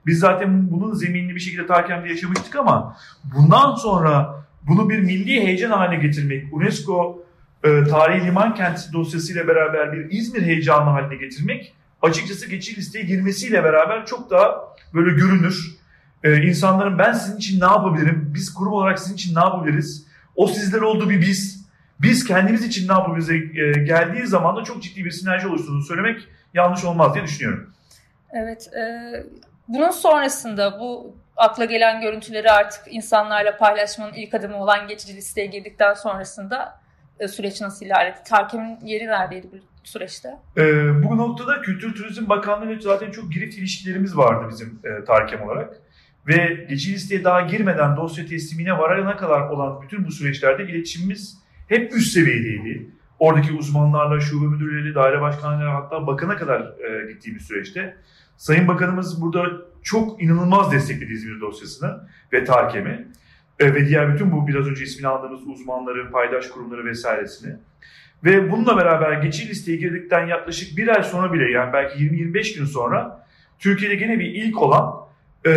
Biz 0.05 0.19
zaten 0.19 0.71
bunun 0.71 0.93
zeminini 0.93 1.35
bir 1.35 1.39
şekilde 1.39 1.67
Tarkem'de 1.67 2.09
yaşamıştık 2.09 2.55
ama 2.55 2.97
bundan 3.35 3.75
sonra 3.75 4.43
bunu 4.67 4.89
bir 4.89 4.99
milli 4.99 5.41
heyecan 5.41 5.71
haline 5.71 6.01
getirmek, 6.01 6.53
UNESCO 6.53 7.23
e, 7.63 7.83
tarihi 7.83 8.25
liman 8.25 8.55
kenti 8.55 8.93
dosyasıyla 8.93 9.47
beraber 9.47 9.93
bir 9.93 10.11
İzmir 10.11 10.41
heyecanı 10.41 10.89
haline 10.89 11.15
getirmek 11.15 11.73
açıkçası 12.01 12.49
geçici 12.49 12.77
listeye 12.77 13.05
girmesiyle 13.05 13.63
beraber 13.63 14.05
çok 14.05 14.31
daha 14.31 14.75
böyle 14.93 15.15
görünür. 15.15 15.77
E, 16.23 16.41
insanların 16.41 16.99
ben 16.99 17.13
sizin 17.13 17.37
için 17.37 17.59
ne 17.59 17.65
yapabilirim, 17.65 18.31
biz 18.33 18.53
kurum 18.53 18.73
olarak 18.73 18.99
sizin 18.99 19.15
için 19.15 19.35
ne 19.35 19.39
yapabiliriz, 19.39 20.07
o 20.35 20.47
sizler 20.47 20.81
oldu 20.81 21.09
bir 21.09 21.21
biz, 21.21 21.56
biz 22.01 22.25
kendimiz 22.25 22.65
için 22.65 22.87
ne 22.87 22.93
yapabiliriz 22.93 23.29
e, 23.29 23.79
geldiği 23.79 24.27
zaman 24.27 24.55
da 24.55 24.63
çok 24.63 24.83
ciddi 24.83 25.05
bir 25.05 25.11
sinerji 25.11 25.47
oluşturduğunu 25.47 25.83
söylemek 25.83 26.27
yanlış 26.53 26.85
olmaz 26.85 27.13
diye 27.13 27.23
düşünüyorum. 27.23 27.73
Evet. 28.33 28.69
E, 28.73 28.83
bunun 29.67 29.91
sonrasında 29.91 30.79
bu 30.79 31.15
akla 31.37 31.65
gelen 31.65 32.01
görüntüleri 32.01 32.51
artık 32.51 32.81
insanlarla 32.89 33.57
paylaşmanın 33.57 34.13
ilk 34.13 34.33
adımı 34.33 34.57
olan 34.57 34.87
geçici 34.87 35.15
listeye 35.15 35.47
girdikten 35.47 35.93
sonrasında 35.93 36.79
e, 37.19 37.27
süreç 37.27 37.61
nasıl 37.61 37.85
ilerledi? 37.85 38.17
Tarkem'in 38.25 38.79
yeri 38.85 39.07
neredeydi 39.07 39.47
bu 39.51 39.55
süreçte? 39.83 40.29
E, 40.57 40.63
bu 41.03 41.17
noktada 41.17 41.61
Kültür 41.61 41.95
Turizm 41.95 42.29
Bakanlığı 42.29 42.71
ile 42.71 42.81
zaten 42.81 43.11
çok 43.11 43.31
girift 43.31 43.57
ilişkilerimiz 43.57 44.17
vardı 44.17 44.47
bizim 44.49 44.79
e, 44.83 45.05
Tarkem 45.05 45.41
olarak. 45.41 45.77
Ve 46.27 46.65
geçici 46.69 46.93
listeye 46.93 47.23
daha 47.23 47.41
girmeden 47.41 47.97
dosya 47.97 48.25
teslimine 48.25 48.77
varana 48.77 49.17
kadar 49.17 49.49
olan 49.49 49.81
bütün 49.81 50.05
bu 50.05 50.11
süreçlerde 50.11 50.63
iletişimimiz 50.63 51.37
hep 51.67 51.93
üst 51.93 52.13
seviyedeydi. 52.13 52.89
Oradaki 53.19 53.53
uzmanlarla, 53.53 54.19
şube 54.19 54.45
müdürleri, 54.45 54.95
daire 54.95 55.21
başkanları 55.21 55.69
hatta 55.69 56.07
bakana 56.07 56.37
kadar 56.37 56.61
e, 56.61 57.11
gittiğimiz 57.13 57.43
süreçte. 57.43 57.97
Sayın 58.37 58.67
Bakanımız 58.67 59.21
burada 59.21 59.43
çok 59.83 60.23
inanılmaz 60.23 60.71
destekledi 60.71 61.13
İzmir 61.13 61.41
dosyasını 61.41 62.07
ve 62.33 62.43
Tarkem'i. 62.43 63.07
e, 63.59 63.73
ve 63.73 63.87
diğer 63.87 64.13
bütün 64.13 64.31
bu 64.31 64.47
biraz 64.47 64.67
önce 64.67 64.83
ismini 64.83 65.07
aldığımız 65.07 65.47
uzmanları, 65.47 66.11
paydaş 66.11 66.47
kurumları 66.47 66.85
vesairesini. 66.85 67.55
Ve 68.23 68.51
bununla 68.51 68.77
beraber 68.77 69.11
geçici 69.11 69.49
listeye 69.49 69.77
girdikten 69.77 70.27
yaklaşık 70.27 70.77
bir 70.77 70.87
ay 70.87 71.03
sonra 71.03 71.33
bile 71.33 71.51
yani 71.51 71.73
belki 71.73 71.99
20-25 71.99 72.57
gün 72.57 72.65
sonra 72.65 73.25
Türkiye'de 73.59 73.95
gene 73.95 74.19
bir 74.19 74.25
ilk 74.25 74.61
olan 74.61 74.95
e, 75.45 75.51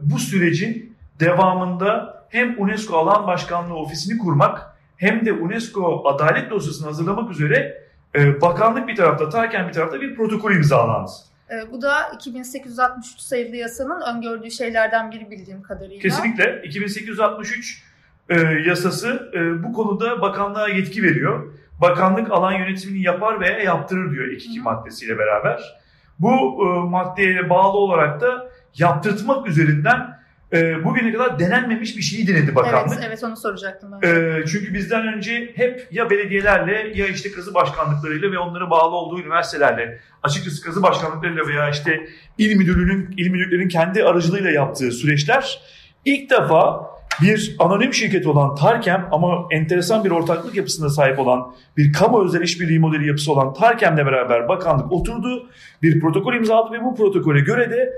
bu 0.00 0.18
sürecin 0.18 0.96
devamında 1.20 2.22
hem 2.28 2.54
UNESCO 2.58 2.96
Alan 2.96 3.26
Başkanlığı 3.26 3.74
Ofisi'ni 3.74 4.18
kurmak 4.18 4.71
hem 5.02 5.26
de 5.26 5.32
UNESCO 5.32 6.02
Adalet 6.04 6.50
Dosyası'nı 6.50 6.86
hazırlamak 6.86 7.30
üzere 7.30 7.82
e, 8.14 8.40
bakanlık 8.40 8.88
bir 8.88 8.96
tarafta, 8.96 9.28
Tarken 9.28 9.68
bir 9.68 9.72
tarafta 9.72 10.00
bir 10.00 10.14
protokol 10.14 10.52
imzalandı. 10.52 11.10
E, 11.50 11.72
bu 11.72 11.82
da 11.82 11.94
2863 12.14 13.20
sayılı 13.20 13.56
yasanın 13.56 14.00
öngördüğü 14.00 14.50
şeylerden 14.50 15.10
biri 15.10 15.30
bildiğim 15.30 15.62
kadarıyla. 15.62 15.98
Kesinlikle 15.98 16.62
2863 16.64 17.82
e, 18.28 18.40
yasası 18.40 19.30
e, 19.34 19.64
bu 19.64 19.72
konuda 19.72 20.20
bakanlığa 20.20 20.68
yetki 20.68 21.02
veriyor. 21.02 21.52
Bakanlık 21.80 22.30
alan 22.30 22.52
yönetimini 22.52 23.02
yapar 23.02 23.40
veya 23.40 23.58
yaptırır 23.58 24.12
diyor 24.12 24.26
iki 24.26 24.48
iki 24.48 24.60
maddesiyle 24.60 25.18
beraber. 25.18 25.82
Bu 26.18 26.30
e, 26.30 26.88
maddeye 26.88 27.50
bağlı 27.50 27.78
olarak 27.78 28.20
da 28.20 28.48
yaptırtmak 28.78 29.48
üzerinden 29.48 30.11
e, 30.52 30.84
bugüne 30.84 31.12
kadar 31.12 31.38
denenmemiş 31.38 31.96
bir 31.96 32.02
şeyi 32.02 32.26
denedi 32.26 32.54
bakanlık. 32.54 32.98
Evet, 32.98 33.04
evet 33.08 33.24
onu 33.24 33.36
soracaktım 33.36 33.90
ben. 33.92 34.08
E, 34.08 34.46
çünkü 34.46 34.74
bizden 34.74 35.14
önce 35.14 35.52
hep 35.54 35.88
ya 35.90 36.10
belediyelerle 36.10 36.92
ya 36.94 37.06
işte 37.06 37.32
kazı 37.32 37.54
başkanlıklarıyla 37.54 38.32
ve 38.32 38.38
onlara 38.38 38.70
bağlı 38.70 38.96
olduğu 38.96 39.20
üniversitelerle 39.20 39.98
açıkçası 40.22 40.62
kazı 40.62 40.82
başkanlıklarıyla 40.82 41.46
veya 41.46 41.70
işte 41.70 42.06
il 42.38 42.56
müdürlüğünün 42.56 43.14
il 43.16 43.30
müdürlüğünün 43.30 43.68
kendi 43.68 44.04
aracılığıyla 44.04 44.50
yaptığı 44.50 44.92
süreçler 44.92 45.60
ilk 46.04 46.30
defa 46.30 46.92
bir 47.22 47.56
anonim 47.58 47.94
şirket 47.94 48.26
olan 48.26 48.54
Tarkem 48.54 49.08
ama 49.12 49.46
enteresan 49.50 50.04
bir 50.04 50.10
ortaklık 50.10 50.54
yapısına 50.54 50.88
sahip 50.88 51.18
olan 51.18 51.54
bir 51.76 51.92
kamu 51.92 52.24
özel 52.24 52.42
işbirliği 52.42 52.78
modeli 52.78 53.06
yapısı 53.08 53.32
olan 53.32 53.54
Tarkem'le 53.54 53.96
beraber 53.96 54.48
bakanlık 54.48 54.92
oturdu. 54.92 55.48
Bir 55.82 56.00
protokol 56.00 56.34
imzaladı 56.34 56.72
ve 56.72 56.84
bu 56.84 56.96
protokole 56.96 57.40
göre 57.40 57.70
de 57.70 57.92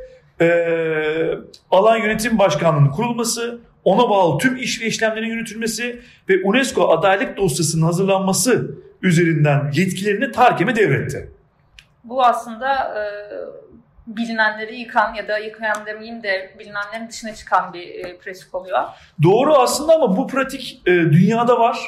alan 1.71 1.97
yönetim 1.97 2.39
başkanlığının 2.39 2.91
kurulması, 2.91 3.61
ona 3.85 4.11
bağlı 4.11 4.39
tüm 4.39 4.57
iş 4.57 4.81
ve 4.81 4.87
işlemlerin 4.87 5.27
yürütülmesi 5.27 6.01
ve 6.29 6.43
UNESCO 6.45 6.89
adalet 6.89 7.37
dosyasının 7.37 7.87
hazırlanması 7.87 8.75
üzerinden 9.03 9.71
yetkilerini 9.75 10.33
Tarkem'e 10.33 10.77
devretti. 10.77 11.31
Bu 12.05 12.25
aslında 12.25 12.75
e, 12.75 13.03
bilinenleri 14.07 14.77
yıkan 14.77 15.15
ya 15.15 15.29
da 15.29 15.39
yıkayan 15.39 15.87
demeyeyim 15.87 16.23
de 16.23 16.55
bilinenlerin 16.59 17.09
dışına 17.09 17.35
çıkan 17.35 17.73
bir 17.73 17.89
e, 17.89 18.19
pratik 18.19 18.55
oluyor. 18.55 18.83
Doğru 19.23 19.55
aslında 19.55 19.95
ama 19.95 20.17
bu 20.17 20.27
pratik 20.27 20.83
e, 20.87 20.91
dünyada 20.91 21.61
var. 21.61 21.79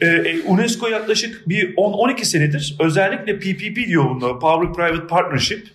E, 0.00 0.06
e 0.06 0.42
UNESCO 0.42 0.88
yaklaşık 0.88 1.48
bir 1.48 1.76
10-12 1.76 2.24
senedir 2.24 2.76
özellikle 2.80 3.38
PPP 3.38 3.76
diyor 3.86 4.04
bunda, 4.04 4.38
Public 4.38 4.72
Private 4.72 5.06
Partnership 5.06 5.68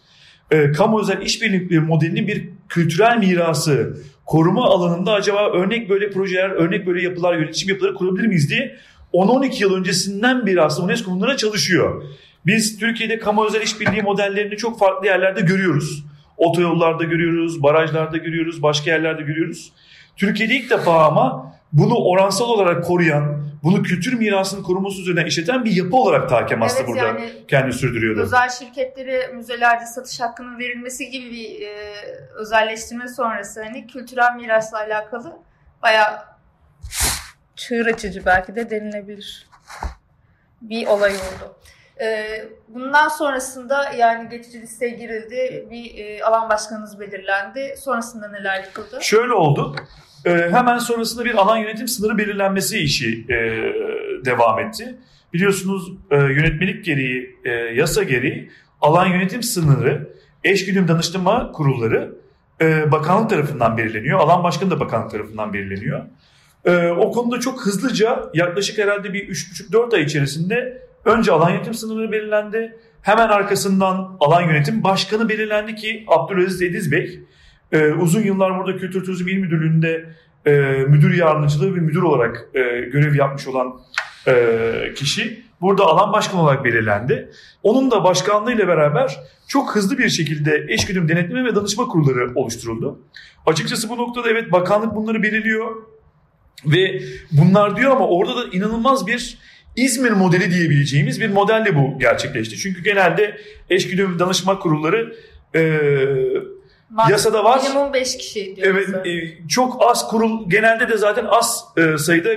e, 0.52 0.72
kamu 0.72 1.02
özel 1.02 1.22
işbirlikleri 1.22 1.80
modelinin 1.80 2.28
bir 2.28 2.50
kültürel 2.70 3.18
mirası 3.18 3.98
koruma 4.26 4.66
alanında 4.66 5.14
acaba 5.14 5.50
örnek 5.52 5.90
böyle 5.90 6.10
projeler, 6.10 6.50
örnek 6.50 6.88
böyle 6.88 7.04
yapılar, 7.04 7.38
yönetişim 7.38 7.70
yapıları 7.70 7.94
kurabilir 7.94 8.28
miyiz 8.28 8.50
diye 8.50 8.76
10-12 9.14 9.64
yıl 9.64 9.74
öncesinden 9.74 10.46
beri 10.46 10.62
aslında 10.62 10.86
UNESCO 10.86 11.12
bunlara 11.12 11.38
çalışıyor. 11.38 12.04
Biz 12.46 12.80
Türkiye'de 12.80 13.20
kamu 13.20 13.46
özel 13.46 13.62
işbirliği 13.62 14.02
modellerini 14.02 14.58
çok 14.58 14.80
farklı 14.80 15.08
yerlerde 15.08 15.42
görüyoruz. 15.42 16.04
Otoyollarda 16.38 17.04
görüyoruz, 17.04 17.64
barajlarda 17.64 18.18
görüyoruz, 18.18 18.64
başka 18.64 18.92
yerlerde 18.92 19.22
görüyoruz. 19.22 19.72
Türkiye'de 20.16 20.56
ilk 20.56 20.70
defa 20.70 21.06
ama 21.06 21.54
bunu 21.74 21.96
oransal 21.96 22.50
olarak 22.50 22.86
koruyan, 22.86 23.37
bunu 23.64 23.84
kültür 23.84 24.14
mirasının 24.14 24.64
korunması 24.64 25.02
üzerine 25.02 25.28
işleten 25.28 25.66
bir 25.66 25.72
yapı 25.72 25.96
olarak 25.96 26.30
Takem 26.30 26.62
aslında 26.62 26.82
evet, 26.82 26.90
burada 26.90 27.08
yani 27.08 27.32
kendini 27.48 27.74
sürdürüyordu. 27.74 28.22
Özel 28.22 28.50
şirketlere 28.50 29.28
müzelerde 29.28 29.86
satış 29.86 30.20
hakkının 30.20 30.60
verilmesi 30.60 31.10
gibi 31.10 31.32
bir 31.32 31.62
e, 31.62 31.94
özelleştirme 32.36 33.08
sonrası 33.08 33.64
hani 33.64 33.88
kültürel 33.88 34.36
mirasla 34.36 34.78
alakalı 34.78 35.38
bayağı 35.84 36.20
çığır 37.56 37.86
açıcı 37.86 38.26
belki 38.26 38.56
de 38.56 38.70
denilebilir 38.70 39.48
bir 40.62 40.88
olay 40.88 41.12
oldu. 41.12 41.56
E, 42.02 42.26
bundan 42.68 43.08
sonrasında 43.08 43.90
yani 43.90 44.30
geçici 44.30 44.62
listeye 44.62 44.92
girildi, 44.92 45.68
bir 45.72 45.98
e, 45.98 46.24
alan 46.24 46.50
başkanınız 46.50 47.00
belirlendi. 47.00 47.76
Sonrasında 47.78 48.28
neler 48.28 48.64
yapıldı? 48.64 49.00
Şöyle 49.02 49.34
oldu. 49.34 49.76
E, 50.26 50.32
hemen 50.32 50.78
sonrasında 50.78 51.26
bir 51.26 51.36
alan 51.36 51.58
yönetim 51.58 51.88
sınırı 51.88 52.18
belirlenmesi 52.18 52.78
işi 52.78 53.26
e, 53.30 53.36
devam 54.26 54.60
etti. 54.60 54.96
Biliyorsunuz 55.34 55.92
e, 56.12 56.16
yönetmelik 56.16 56.86
gereği, 56.86 57.36
e, 57.46 57.50
yasa 57.52 58.04
gereği 58.04 58.50
alan 58.82 59.06
yönetim 59.06 59.44
sınırı 59.44 60.14
eşgüdüm 60.44 60.88
danıştırma 60.88 61.52
kurulları 61.52 62.16
e, 62.62 62.92
bakanlık 62.92 63.30
tarafından 63.30 63.78
belirleniyor. 63.78 64.20
Alan 64.20 64.44
başkanı 64.44 64.72
da 64.72 64.80
bakanlık 64.80 65.12
tarafından 65.12 65.54
belirleniyor. 65.54 66.06
E, 66.66 66.88
o 66.88 67.12
konuda 67.12 67.40
çok 67.40 67.66
hızlıca 67.66 68.30
yaklaşık 68.34 68.78
herhalde 68.78 69.14
bir 69.14 69.30
3,5-4 69.30 69.96
ay 69.96 70.04
içerisinde 70.04 70.88
önce 71.06 71.32
alan 71.32 71.50
yönetim 71.50 71.74
sınırı 71.74 72.12
belirlendi. 72.12 72.78
Hemen 73.02 73.28
arkasından 73.28 74.18
alan 74.20 74.42
yönetim 74.42 74.84
başkanı 74.84 75.30
belirlendi 75.30 75.76
ki 75.76 76.06
Abdülaziz 76.08 76.62
Ediz 76.62 76.92
Bey 76.92 77.20
e, 77.72 77.92
uzun 77.92 78.22
yıllar 78.22 78.60
burada 78.60 78.78
Kültür 78.78 79.06
Turizm 79.06 79.28
İl 79.28 79.38
Müdürlüğü'nde 79.38 80.06
e, 80.46 80.52
müdür 80.88 81.14
yardımcılığı 81.14 81.76
ve 81.76 81.80
müdür 81.80 82.02
olarak 82.02 82.50
e, 82.54 82.62
görev 82.80 83.16
yapmış 83.16 83.48
olan 83.48 83.80
e, 84.28 84.94
kişi 84.96 85.44
burada 85.62 85.84
alan 85.84 86.14
başkanı 86.14 86.42
olarak 86.42 86.64
belirlendi. 86.64 87.30
Onun 87.64 87.92
da 87.92 88.04
başkanlığıyla 88.04 88.68
beraber 88.68 89.20
çok 89.48 89.76
hızlı 89.76 89.98
bir 89.98 90.10
şekilde 90.10 90.66
eşgüdüm 90.70 91.10
denetleme 91.10 91.46
ve 91.46 91.56
danışma 91.56 91.88
kurulları 91.88 92.32
oluşturuldu. 92.36 93.00
Açıkçası 93.46 93.90
bu 93.90 93.98
noktada 93.98 94.30
evet 94.30 94.52
bakanlık 94.52 94.96
bunları 94.96 95.24
belirliyor 95.24 95.76
ve 96.66 97.02
bunlar 97.32 97.78
diyor 97.78 97.92
ama 97.92 98.08
orada 98.08 98.36
da 98.36 98.44
inanılmaz 98.52 99.08
bir 99.08 99.38
İzmir 99.78 100.12
modeli 100.12 100.52
diyebileceğimiz 100.52 101.22
bir 101.22 101.30
modelle 101.30 101.76
bu 101.76 102.00
gerçekleşti. 102.00 102.58
Çünkü 102.58 102.84
genelde 102.84 103.38
eşgüdüm 103.70 104.20
danışma 104.20 104.60
kurulları 104.60 105.16
e, 105.56 105.62
Yasada 107.10 107.44
var. 107.44 107.62
Minimum 107.64 107.94
5 107.94 108.18
kişi 108.18 108.56
diyor. 108.56 108.68
Evet, 108.68 108.90
e, 109.08 109.48
çok 109.48 109.90
az 109.90 110.08
kurul, 110.08 110.50
genelde 110.50 110.90
de 110.90 110.98
zaten 110.98 111.26
az 111.26 111.64
e, 111.78 111.98
sayıda 111.98 112.30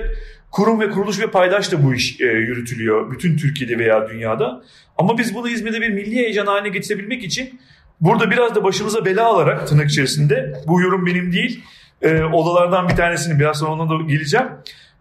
kurum 0.51 0.79
ve 0.79 0.89
kuruluş 0.89 1.19
ve 1.19 1.27
paydaş 1.27 1.71
da 1.71 1.83
bu 1.83 1.93
iş 1.93 2.21
e, 2.21 2.25
yürütülüyor. 2.25 3.11
Bütün 3.11 3.37
Türkiye'de 3.37 3.77
veya 3.77 4.09
dünyada. 4.09 4.63
Ama 4.97 5.17
biz 5.17 5.35
bunu 5.35 5.49
İzmir'de 5.49 5.81
bir 5.81 5.89
milli 5.89 6.15
heyecan 6.15 6.45
haline 6.45 6.69
getirebilmek 6.69 7.23
için 7.23 7.59
burada 8.01 8.31
biraz 8.31 8.55
da 8.55 8.63
başımıza 8.63 9.05
bela 9.05 9.25
alarak 9.25 9.67
tırnak 9.67 9.89
içerisinde, 9.89 10.53
bu 10.67 10.81
yorum 10.81 11.05
benim 11.05 11.31
değil, 11.31 11.63
e, 12.01 12.23
odalardan 12.23 12.89
bir 12.89 12.95
tanesini 12.95 13.39
biraz 13.39 13.59
sonra 13.59 13.71
ona 13.71 13.89
da 13.89 14.03
geleceğim. 14.03 14.47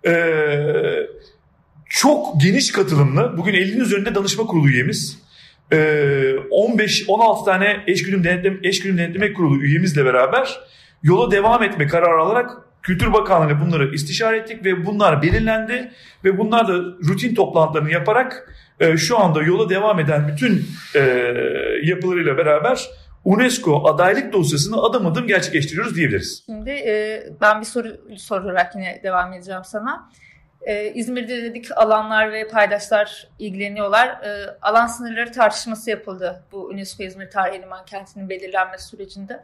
E, 0.07 0.13
çok 1.89 2.41
geniş 2.41 2.73
katılımlı, 2.73 3.35
bugün 3.37 3.53
50'nin 3.53 3.81
üzerinde 3.81 4.15
danışma 4.15 4.47
kurulu 4.47 4.69
üyemiz. 4.69 5.19
15-16 5.71 7.43
ee, 7.43 7.45
tane 7.45 7.85
eşgüdüm 7.87 8.25
denetleme, 8.25 8.57
eşgüdüm 8.63 8.99
denetleme 8.99 9.33
kurulu 9.33 9.63
üyemizle 9.63 10.05
beraber 10.05 10.61
yola 11.03 11.31
devam 11.31 11.63
etme 11.63 11.87
kararı 11.87 12.23
alarak 12.23 12.51
Kültür 12.83 13.13
Bakanlığı 13.13 13.61
bunları 13.61 13.95
istişare 13.95 14.37
ettik 14.37 14.65
ve 14.65 14.87
bunlar 14.87 15.23
belirlendi 15.23 15.91
ve 16.25 16.39
bunlar 16.39 16.69
da 16.69 16.75
rutin 17.09 17.35
toplantılarını 17.35 17.91
yaparak 17.91 18.55
e, 18.81 18.97
şu 18.97 19.19
anda 19.19 19.43
yola 19.43 19.69
devam 19.69 20.01
eden 20.01 20.29
bütün 20.29 20.67
e, 20.95 21.01
yapılarıyla 21.83 22.37
beraber 22.37 22.91
UNESCO 23.25 23.85
adaylık 23.87 24.33
dosyasını 24.33 24.83
adım 24.83 25.07
adım 25.07 25.27
gerçekleştiriyoruz 25.27 25.97
diyebiliriz. 25.97 26.43
Şimdi 26.47 26.71
e, 26.71 27.23
ben 27.41 27.61
bir 27.61 27.67
soru 27.67 27.89
sorarak 28.17 28.75
yine 28.75 29.01
devam 29.03 29.33
edeceğim 29.33 29.63
sana. 29.65 30.11
Ee, 30.63 30.93
İzmir'de 30.95 31.43
dedik 31.43 31.79
alanlar 31.79 32.33
ve 32.33 32.49
paydaşlar 32.49 33.29
ilgileniyorlar. 33.39 34.09
Ee, 34.09 34.57
alan 34.63 34.87
sınırları 34.87 35.33
tartışması 35.33 35.91
yapıldı 35.91 36.43
bu 36.53 36.65
UNESCO 36.65 37.03
İzmir 37.03 37.31
Tarihi 37.31 37.63
Liman 37.63 37.85
Kenti'nin 37.85 38.29
belirlenmesi 38.29 38.89
sürecinde. 38.89 39.41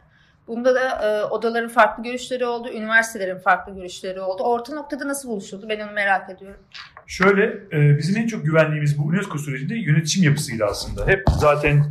Bunda 0.47 0.75
da 0.75 0.89
e, 0.89 1.23
odaların 1.23 1.69
farklı 1.69 2.03
görüşleri 2.03 2.45
oldu, 2.45 2.69
üniversitelerin 2.69 3.37
farklı 3.39 3.75
görüşleri 3.75 4.21
oldu. 4.21 4.43
Orta 4.43 4.73
noktada 4.73 5.07
nasıl 5.07 5.29
buluşuldu? 5.29 5.69
Ben 5.69 5.79
onu 5.79 5.91
merak 5.91 6.29
ediyorum. 6.29 6.59
Şöyle, 7.07 7.43
e, 7.45 7.97
bizim 7.97 8.17
en 8.17 8.27
çok 8.27 8.45
güvenliğimiz 8.45 8.97
bu 8.97 9.03
UNESCO 9.03 9.37
sürecinde 9.37 9.75
yönetişim 9.75 10.23
yapısıydı 10.23 10.65
aslında. 10.65 11.07
Hep 11.07 11.23
zaten 11.39 11.85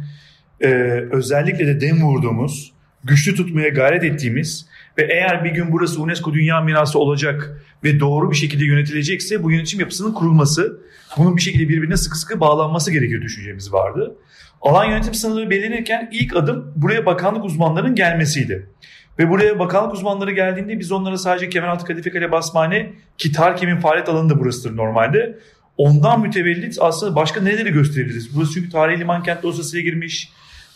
e, 0.61 0.69
özellikle 1.13 1.67
de 1.67 1.81
dem 1.81 2.03
vurduğumuz, 2.03 2.73
güçlü 3.05 3.35
tutmaya 3.35 3.69
gayret 3.69 4.05
ettiğimiz 4.05 4.69
ve 4.99 5.09
eğer 5.13 5.45
bir 5.45 5.51
gün 5.51 5.73
burası 5.73 6.03
UNESCO 6.03 6.35
Dünya 6.35 6.61
Mirası 6.61 6.99
olacak 6.99 7.63
ve 7.85 8.01
doğru 8.01 8.31
bir 8.31 8.37
şekilde 8.37 8.65
yönetilecekse 8.65 9.43
bu 9.43 9.51
yönetim 9.51 9.81
yapısının 9.81 10.13
kurulması, 10.13 10.81
bunun 11.17 11.37
bir 11.37 11.43
şekilde 11.43 11.69
birbirine 11.69 11.97
sıkı 11.97 12.19
sıkı 12.19 12.41
bağlanması 12.41 12.93
gerekir 12.93 13.23
düşüncemiz 13.23 13.73
vardı. 13.73 14.17
Alan 14.63 14.85
yönetim 14.85 15.15
sınırları 15.15 15.51
belirlenirken 15.51 16.09
ilk 16.13 16.37
adım 16.37 16.73
buraya 16.77 17.07
bakanlık 17.07 17.45
uzmanlarının 17.45 17.95
gelmesiydi. 17.95 18.71
Ve 19.19 19.31
buraya 19.31 19.59
bakanlık 19.59 19.95
uzmanları 19.95 20.33
geldiğinde 20.33 20.79
biz 20.79 20.93
onlara 20.93 21.19
sadece 21.19 21.49
Kemeraltı 21.49 21.85
Kadife 21.85 22.11
Kale 22.11 22.33
Basmane 22.33 22.93
ki 23.19 23.33
Tarkem'in 23.33 23.77
faaliyet 23.77 24.09
alanı 24.09 24.31
da 24.31 24.41
burasıdır 24.41 24.77
normalde. 24.77 25.39
Ondan 25.77 26.21
mütevellit 26.21 26.77
aslında 26.81 27.17
başka 27.17 27.41
neleri 27.41 27.73
gösterebiliriz? 27.73 28.37
Burası 28.37 28.53
çünkü 28.53 28.71
tarihi 28.71 29.01
liman 29.01 29.23
kent 29.23 29.43
dosyasıyla 29.43 29.91
girmiş. 29.91 30.31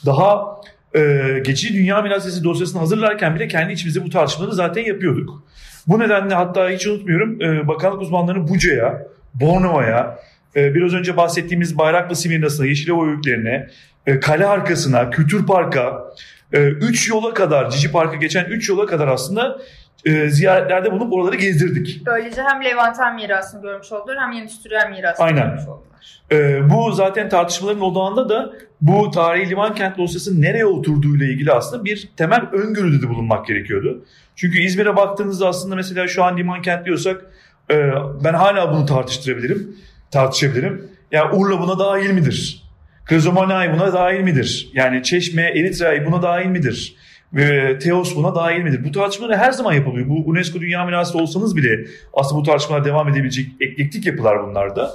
Daha 0.06 0.60
e, 0.94 1.38
geçici 1.44 1.74
dünya 1.74 2.02
mirası 2.02 2.44
dosyasını 2.44 2.80
hazırlarken 2.80 3.34
bile 3.34 3.48
kendi 3.48 3.72
içimizde 3.72 4.04
bu 4.04 4.10
tartışmaları 4.10 4.54
zaten 4.54 4.84
yapıyorduk. 4.84 5.42
Bu 5.86 5.98
nedenle 5.98 6.34
hatta 6.34 6.70
hiç 6.70 6.86
unutmuyorum 6.86 7.42
e, 7.42 7.68
bakanlık 7.68 8.00
uzmanlarını 8.00 8.48
Buca'ya, 8.48 9.06
Bornova'ya, 9.34 10.18
e, 10.56 10.74
biraz 10.74 10.94
önce 10.94 11.16
bahsettiğimiz 11.16 11.78
Bayraklı 11.78 12.16
Simirnası'na, 12.16 12.66
Yeşilova 12.66 13.06
Öğütlerine, 13.06 13.68
e, 14.06 14.20
Kale 14.20 14.46
Arkası'na, 14.46 15.10
Kültür 15.10 15.46
Park'a, 15.46 16.14
3 16.52 17.08
e, 17.08 17.14
yola 17.14 17.34
kadar, 17.34 17.70
Cici 17.70 17.92
Park'a 17.92 18.16
geçen 18.16 18.44
3 18.44 18.68
yola 18.68 18.86
kadar 18.86 19.08
aslında 19.08 19.58
e, 20.04 20.28
ziyaretlerde 20.28 20.92
bulunup 20.92 21.12
oraları 21.12 21.36
gezdirdik. 21.36 22.06
Böylece 22.06 22.42
hem 22.42 22.64
Levanten 22.64 23.14
mirasını 23.14 23.62
görmüş 23.62 23.92
oldular 23.92 24.16
hem 24.20 24.32
endüstriyel 24.32 24.90
mirasını 24.90 25.26
Aynen. 25.26 25.46
görmüş 25.46 25.62
oldular. 25.62 26.22
E, 26.32 26.70
bu 26.70 26.92
zaten 26.92 27.28
tartışmaların 27.28 27.82
odağında 27.82 28.28
da 28.28 28.52
bu 28.80 29.10
tarihi 29.10 29.50
liman 29.50 29.74
kent 29.74 29.98
dosyası 29.98 30.42
nereye 30.42 30.66
oturduğuyla 30.66 31.26
ilgili 31.26 31.52
aslında 31.52 31.84
bir 31.84 32.10
temel 32.16 32.40
öngörüde 32.52 33.02
de 33.02 33.08
bulunmak 33.08 33.46
gerekiyordu. 33.46 34.04
Çünkü 34.36 34.58
İzmir'e 34.58 34.96
baktığınızda 34.96 35.48
aslında 35.48 35.74
mesela 35.74 36.08
şu 36.08 36.24
an 36.24 36.36
liman 36.36 36.62
kent 36.62 36.86
diyorsak 36.86 37.26
e, 37.70 37.92
ben 38.24 38.34
hala 38.34 38.72
bunu 38.72 38.86
tartıştırabilirim, 38.86 39.76
tartışabilirim. 40.10 40.90
Yani 41.12 41.34
Urla 41.34 41.60
buna 41.60 41.78
dahil 41.78 42.10
midir? 42.10 42.64
Krizomanay 43.04 43.72
buna 43.72 43.92
dahil 43.92 44.20
midir? 44.20 44.70
Yani 44.74 45.02
Çeşme, 45.02 45.42
Eritre'yi 45.42 46.06
buna 46.06 46.22
dahil 46.22 46.46
midir? 46.46 46.96
Ve 47.32 47.78
Teos 47.78 48.16
buna 48.16 48.34
dahil 48.34 48.62
midir? 48.62 48.84
Bu 48.84 48.92
tartışmalar 48.92 49.38
her 49.38 49.52
zaman 49.52 49.72
yapılıyor. 49.72 50.08
Bu 50.08 50.22
UNESCO 50.26 50.60
Dünya 50.60 50.84
Mirası 50.84 51.18
olsanız 51.18 51.56
bile 51.56 51.86
aslında 52.12 52.40
bu 52.40 52.44
tartışmalar 52.44 52.84
devam 52.84 53.08
edebilecek 53.08 53.46
eklektik 53.60 54.06
yapılar 54.06 54.48
bunlarda. 54.48 54.90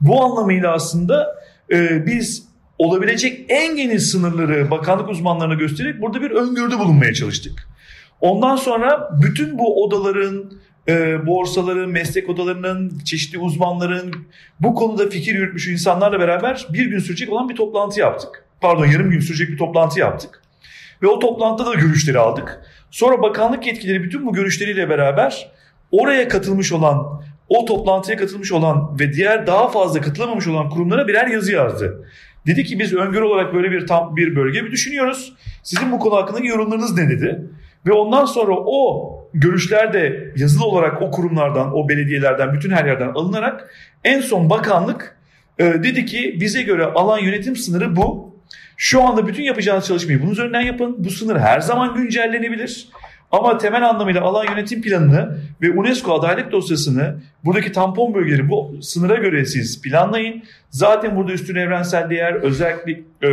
Bu 0.00 0.24
anlamıyla 0.24 0.72
aslında 0.72 1.34
e, 1.72 2.06
biz 2.06 2.48
olabilecek 2.78 3.44
en 3.48 3.76
geniş 3.76 4.02
sınırları 4.02 4.70
bakanlık 4.70 5.08
uzmanlarına 5.08 5.54
göstererek 5.54 6.02
burada 6.02 6.22
bir 6.22 6.30
öngörüde 6.30 6.78
bulunmaya 6.78 7.14
çalıştık. 7.14 7.68
Ondan 8.20 8.56
sonra 8.56 9.10
bütün 9.22 9.58
bu 9.58 9.84
odaların, 9.84 10.52
e, 10.88 11.26
borsaların, 11.26 11.90
meslek 11.90 12.28
odalarının, 12.28 12.98
çeşitli 13.04 13.38
uzmanların 13.38 14.14
bu 14.60 14.74
konuda 14.74 15.10
fikir 15.10 15.34
yürütmüş 15.34 15.68
insanlarla 15.68 16.20
beraber 16.20 16.66
bir 16.72 16.86
gün 16.86 16.98
sürecek 16.98 17.32
olan 17.32 17.48
bir 17.48 17.54
toplantı 17.54 18.00
yaptık. 18.00 18.44
Pardon 18.60 18.86
yarım 18.86 19.10
gün 19.10 19.20
sürecek 19.20 19.48
bir 19.48 19.58
toplantı 19.58 20.00
yaptık. 20.00 20.42
Ve 21.02 21.06
o 21.06 21.18
toplantıda 21.18 21.70
da 21.70 21.74
görüşleri 21.74 22.18
aldık. 22.18 22.60
Sonra 22.90 23.22
bakanlık 23.22 23.66
yetkileri 23.66 24.02
bütün 24.02 24.26
bu 24.26 24.32
görüşleriyle 24.32 24.88
beraber 24.88 25.52
oraya 25.90 26.28
katılmış 26.28 26.72
olan, 26.72 27.22
o 27.48 27.64
toplantıya 27.64 28.18
katılmış 28.18 28.52
olan 28.52 28.98
ve 29.00 29.12
diğer 29.12 29.46
daha 29.46 29.68
fazla 29.68 30.00
katılamamış 30.00 30.46
olan 30.46 30.70
kurumlara 30.70 31.08
birer 31.08 31.26
yazı 31.26 31.52
yazdı. 31.52 32.06
Dedi 32.46 32.64
ki 32.64 32.78
biz 32.78 32.94
öngörü 32.94 33.24
olarak 33.24 33.54
böyle 33.54 33.70
bir 33.70 33.86
tam 33.86 34.16
bir 34.16 34.36
bölge 34.36 34.64
bir 34.64 34.72
düşünüyoruz. 34.72 35.32
Sizin 35.62 35.92
bu 35.92 35.98
konu 35.98 36.16
hakkındaki 36.16 36.46
yorumlarınız 36.46 36.98
ne 36.98 37.10
dedi? 37.10 37.50
Ve 37.86 37.92
ondan 37.92 38.24
sonra 38.24 38.54
o 38.56 39.12
görüşler 39.34 39.92
de 39.92 40.32
yazılı 40.36 40.64
olarak 40.64 41.02
o 41.02 41.10
kurumlardan, 41.10 41.76
o 41.76 41.88
belediyelerden, 41.88 42.52
bütün 42.52 42.70
her 42.70 42.84
yerden 42.84 43.08
alınarak 43.08 43.70
en 44.04 44.20
son 44.20 44.50
bakanlık 44.50 45.18
e, 45.58 45.64
dedi 45.64 46.06
ki 46.06 46.36
bize 46.40 46.62
göre 46.62 46.84
alan 46.84 47.18
yönetim 47.18 47.56
sınırı 47.56 47.96
bu. 47.96 48.35
Şu 48.76 49.02
anda 49.02 49.26
bütün 49.26 49.42
yapacağınız 49.42 49.86
çalışmayı 49.86 50.22
bunun 50.22 50.32
üzerinden 50.32 50.60
yapın. 50.60 50.94
Bu 50.98 51.10
sınır 51.10 51.36
her 51.36 51.60
zaman 51.60 51.94
güncellenebilir. 51.94 52.88
Ama 53.32 53.58
temel 53.58 53.88
anlamıyla 53.88 54.22
alan 54.22 54.44
yönetim 54.44 54.82
planını 54.82 55.38
ve 55.62 55.70
UNESCO 55.70 56.14
adalet 56.14 56.52
dosyasını 56.52 57.16
buradaki 57.44 57.72
tampon 57.72 58.14
bölgeleri 58.14 58.48
bu 58.48 58.78
sınıra 58.82 59.14
göre 59.14 59.44
siz 59.44 59.82
planlayın. 59.82 60.42
Zaten 60.70 61.16
burada 61.16 61.32
üstün 61.32 61.54
evrensel 61.54 62.10
değer 62.10 62.32
özellik 62.34 62.98
e, 63.22 63.28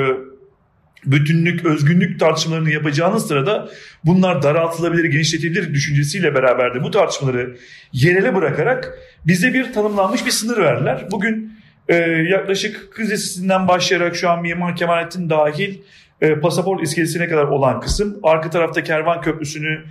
bütünlük, 1.05 1.65
özgünlük 1.65 2.19
tartışmalarını 2.19 2.71
yapacağınız 2.71 3.27
sırada 3.27 3.69
bunlar 4.05 4.43
daraltılabilir, 4.43 5.05
genişletilebilir 5.05 5.73
düşüncesiyle 5.73 6.35
beraber 6.35 6.75
de 6.75 6.83
bu 6.83 6.91
tartışmaları 6.91 7.57
yerele 7.93 8.35
bırakarak 8.35 8.97
bize 9.27 9.53
bir 9.53 9.73
tanımlanmış 9.73 10.25
bir 10.25 10.31
sınır 10.31 10.57
verdiler. 10.57 11.07
Bugün 11.11 11.52
e, 11.89 11.95
yaklaşık 12.29 12.93
Kız 12.93 13.11
Lisesi'nden 13.11 13.67
başlayarak 13.67 14.15
şu 14.15 14.29
an 14.29 14.41
Mimar 14.41 14.75
Kemalettin 14.75 15.29
dahil 15.29 15.79
e, 16.21 16.39
pasaport 16.39 16.83
iskelesine 16.83 17.27
kadar 17.27 17.43
olan 17.43 17.79
kısım, 17.79 18.19
arka 18.23 18.49
tarafta 18.49 18.83
Kervan 18.83 19.21
Köprüsü'nü 19.21 19.85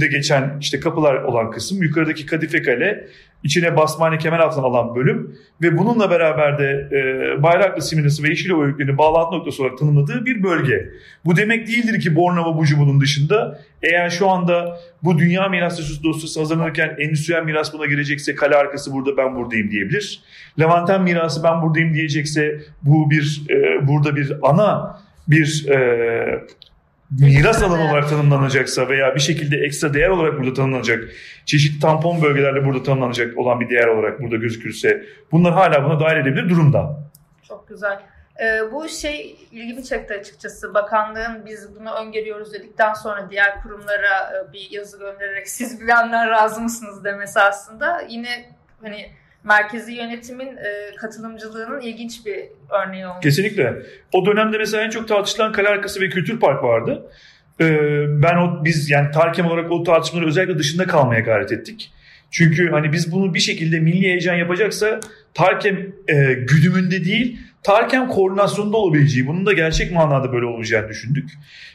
de 0.00 0.06
geçen 0.06 0.56
işte 0.60 0.80
kapılar 0.80 1.14
olan 1.14 1.50
kısım, 1.50 1.82
yukarıdaki 1.82 2.26
Kadife 2.26 2.62
Kale, 2.62 3.06
içine 3.44 3.76
Basmane 3.76 4.18
kemer 4.18 4.38
altına 4.38 4.64
alan 4.64 4.94
bölüm 4.94 5.36
ve 5.62 5.78
bununla 5.78 6.10
beraber 6.10 6.58
de 6.58 6.88
e, 6.92 7.42
Bayraklı 7.42 7.82
Siminası 7.82 8.22
ve 8.22 8.28
Yeşilova 8.28 8.64
Öğütlerini 8.64 8.98
bağlantı 8.98 9.36
noktası 9.36 9.62
olarak 9.62 9.78
tanımladığı 9.78 10.26
bir 10.26 10.42
bölge. 10.42 10.90
Bu 11.24 11.36
demek 11.36 11.66
değildir 11.66 12.00
ki 12.00 12.16
Bornova 12.16 12.58
Bucu 12.58 12.78
bunun 12.78 13.00
dışında. 13.00 13.60
Eğer 13.82 14.10
şu 14.10 14.28
anda 14.28 14.80
bu 15.02 15.18
Dünya 15.18 15.48
Mirası 15.48 16.04
dosyası 16.04 16.40
hazırlanırken 16.40 16.96
endüstriyel 16.98 17.42
miras 17.42 17.72
buna 17.72 17.86
girecekse 17.86 18.34
kale 18.34 18.56
arkası 18.56 18.92
burada 18.92 19.16
ben 19.16 19.36
buradayım 19.36 19.70
diyebilir. 19.70 20.20
Levanten 20.60 21.02
mirası 21.02 21.42
ben 21.42 21.62
buradayım 21.62 21.94
diyecekse 21.94 22.60
bu 22.82 23.10
bir 23.10 23.42
e, 23.50 23.88
burada 23.88 24.16
bir 24.16 24.32
ana 24.42 25.00
bir 25.28 25.68
e, 25.68 26.44
miras 27.10 27.62
alanı 27.62 27.90
olarak 27.90 28.08
tanımlanacaksa 28.08 28.88
veya 28.88 29.14
bir 29.14 29.20
şekilde 29.20 29.56
ekstra 29.56 29.94
değer 29.94 30.08
olarak 30.08 30.38
burada 30.38 30.52
tanımlanacak, 30.52 31.08
çeşitli 31.44 31.80
tampon 31.80 32.22
bölgelerle 32.22 32.64
burada 32.64 32.82
tanımlanacak 32.82 33.38
olan 33.38 33.60
bir 33.60 33.70
değer 33.70 33.86
olarak 33.86 34.22
burada 34.22 34.36
gözükürse 34.36 35.06
bunlar 35.32 35.52
hala 35.52 35.84
buna 35.84 36.00
dahil 36.00 36.16
edebilir 36.16 36.48
durumda. 36.50 37.00
Çok 37.48 37.68
güzel. 37.68 38.00
Ee, 38.40 38.72
bu 38.72 38.88
şey 38.88 39.36
ilgimi 39.52 39.84
çekti 39.84 40.14
açıkçası. 40.14 40.74
Bakanlığın 40.74 41.46
biz 41.46 41.80
bunu 41.80 41.94
öngörüyoruz 41.94 42.52
dedikten 42.52 42.92
sonra 42.92 43.30
diğer 43.30 43.62
kurumlara 43.62 44.32
e, 44.32 44.52
bir 44.52 44.68
yazı 44.70 44.98
göndererek 44.98 45.48
siz 45.48 45.80
bilenler 45.80 46.30
razı 46.30 46.60
mısınız 46.60 47.04
demesi 47.04 47.40
aslında 47.40 48.02
yine 48.08 48.54
hani 48.82 49.10
merkezi 49.44 49.92
yönetimin 49.92 50.56
e, 50.56 50.96
katılımcılığının 50.96 51.80
ilginç 51.80 52.26
bir 52.26 52.36
örneği 52.70 53.06
olmuş. 53.06 53.22
Kesinlikle. 53.22 53.82
O 54.12 54.26
dönemde 54.26 54.58
mesela 54.58 54.84
en 54.84 54.90
çok 54.90 55.08
tartışılan 55.08 55.52
kale 55.52 55.68
arkası 55.68 56.00
ve 56.00 56.08
kültür 56.08 56.40
park 56.40 56.62
vardı. 56.62 57.10
Ee, 57.60 58.22
ben 58.22 58.36
o 58.36 58.64
biz 58.64 58.90
yani 58.90 59.10
Tarkem 59.10 59.46
olarak 59.46 59.70
o 59.72 59.82
tartışmaları 59.82 60.28
özellikle 60.28 60.58
dışında 60.58 60.86
kalmaya 60.86 61.20
gayret 61.20 61.52
ettik. 61.52 61.92
Çünkü 62.30 62.70
hani 62.70 62.92
biz 62.92 63.12
bunu 63.12 63.34
bir 63.34 63.40
şekilde 63.40 63.80
milli 63.80 64.06
heyecan 64.06 64.34
yapacaksa 64.34 65.00
Tarkem 65.34 65.92
e, 66.08 66.32
güdümünde 66.32 67.04
değil 67.04 67.40
Tarkem 67.62 68.08
koordinasyonunda 68.08 68.76
olabileceği, 68.76 69.26
bunun 69.26 69.46
da 69.46 69.52
gerçek 69.52 69.92
manada 69.92 70.32
böyle 70.32 70.46
olacağını 70.46 70.88
düşündük. 70.88 71.30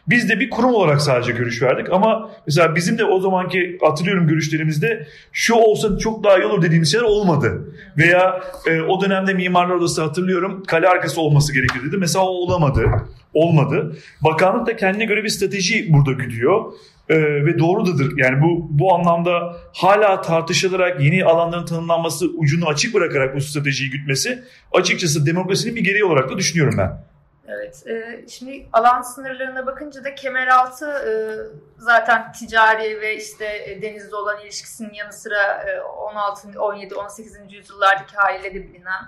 Biz 0.07 0.29
de 0.29 0.39
bir 0.39 0.49
kurum 0.49 0.73
olarak 0.73 1.01
sadece 1.01 1.31
görüş 1.31 1.61
verdik 1.61 1.87
ama 1.91 2.31
mesela 2.47 2.75
bizim 2.75 2.97
de 2.97 3.05
o 3.05 3.19
zamanki 3.19 3.77
hatırlıyorum 3.81 4.27
görüşlerimizde 4.27 5.07
şu 5.31 5.53
olsa 5.53 5.97
çok 5.97 6.23
daha 6.23 6.37
iyi 6.37 6.45
olur 6.45 6.61
dediğimiz 6.61 6.91
şeyler 6.91 7.05
olmadı. 7.05 7.73
Veya 7.97 8.43
e, 8.67 8.81
o 8.81 9.01
dönemde 9.01 9.33
Mimarlar 9.33 9.75
Odası 9.75 10.01
hatırlıyorum 10.01 10.63
kale 10.67 10.87
arkası 10.87 11.21
olması 11.21 11.53
gerekir 11.53 11.83
dedi. 11.87 11.97
Mesela 11.97 12.25
o 12.25 12.29
olamadı, 12.29 12.85
olmadı. 13.33 13.95
Bakanlık 14.21 14.67
da 14.67 14.75
kendine 14.75 15.05
göre 15.05 15.23
bir 15.23 15.29
strateji 15.29 15.93
burada 15.93 16.11
güdüyor 16.11 16.73
e, 17.09 17.45
ve 17.45 17.59
doğrudadır. 17.59 18.17
Yani 18.17 18.41
bu 18.41 18.67
bu 18.69 18.95
anlamda 18.95 19.57
hala 19.73 20.21
tartışılarak 20.21 21.01
yeni 21.01 21.25
alanların 21.25 21.65
tanımlanması 21.65 22.25
ucunu 22.25 22.67
açık 22.67 22.93
bırakarak 22.93 23.35
bu 23.35 23.41
stratejiyi 23.41 23.91
gütmesi 23.91 24.43
açıkçası 24.73 25.25
demokrasinin 25.25 25.75
bir 25.75 25.83
gereği 25.83 26.05
olarak 26.05 26.29
da 26.29 26.37
düşünüyorum 26.37 26.75
ben. 26.77 27.05
Evet. 27.47 27.87
E, 27.87 28.25
şimdi 28.29 28.67
alan 28.73 29.01
sınırlarına 29.01 29.65
bakınca 29.65 30.03
da 30.03 30.15
Kemeraltı 30.15 30.85
e, 30.85 31.11
zaten 31.77 32.31
ticari 32.31 33.01
ve 33.01 33.17
işte 33.17 33.45
e, 33.45 33.81
denizde 33.81 34.15
olan 34.15 34.41
ilişkisinin 34.41 34.93
yanı 34.93 35.13
sıra 35.13 35.63
e, 35.63 35.81
16, 35.81 36.61
17, 36.61 36.95
18. 36.95 37.37
yüzyıllardaki 37.49 38.15
haliyle 38.15 38.53
de 38.53 38.63
bilinen 38.63 39.03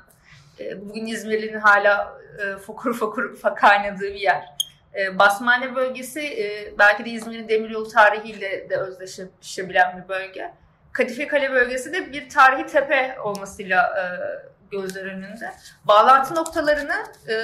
e, 0.60 0.82
bugün 0.82 1.06
İzmirli'nin 1.06 1.60
hala 1.60 2.18
e, 2.40 2.58
fokur 2.58 2.94
fokur 2.94 3.36
kaynadığı 3.56 4.14
bir 4.14 4.22
yer. 4.22 4.57
E, 4.98 5.20
Basmane 5.20 5.76
bölgesi 5.76 6.22
e, 6.22 6.74
belki 6.80 7.06
de 7.06 7.10
İzmir'in 7.10 7.50
demiryolu 7.50 7.90
tarihiyle 7.90 8.70
de 8.70 8.78
özdeşleşebilen 8.78 9.98
bir 9.98 10.10
bölge. 10.10 10.54
Kadife 10.92 11.28
Kale 11.28 11.52
bölgesi 11.52 11.94
de 11.94 12.12
bir 12.12 12.30
tarihi 12.30 12.66
tepe 12.66 13.20
olmasıyla 13.20 13.84
e, 13.86 14.04
gözler 14.72 15.06
önünde. 15.06 15.54
Bağlantı 15.86 16.36
noktalarını 16.36 16.96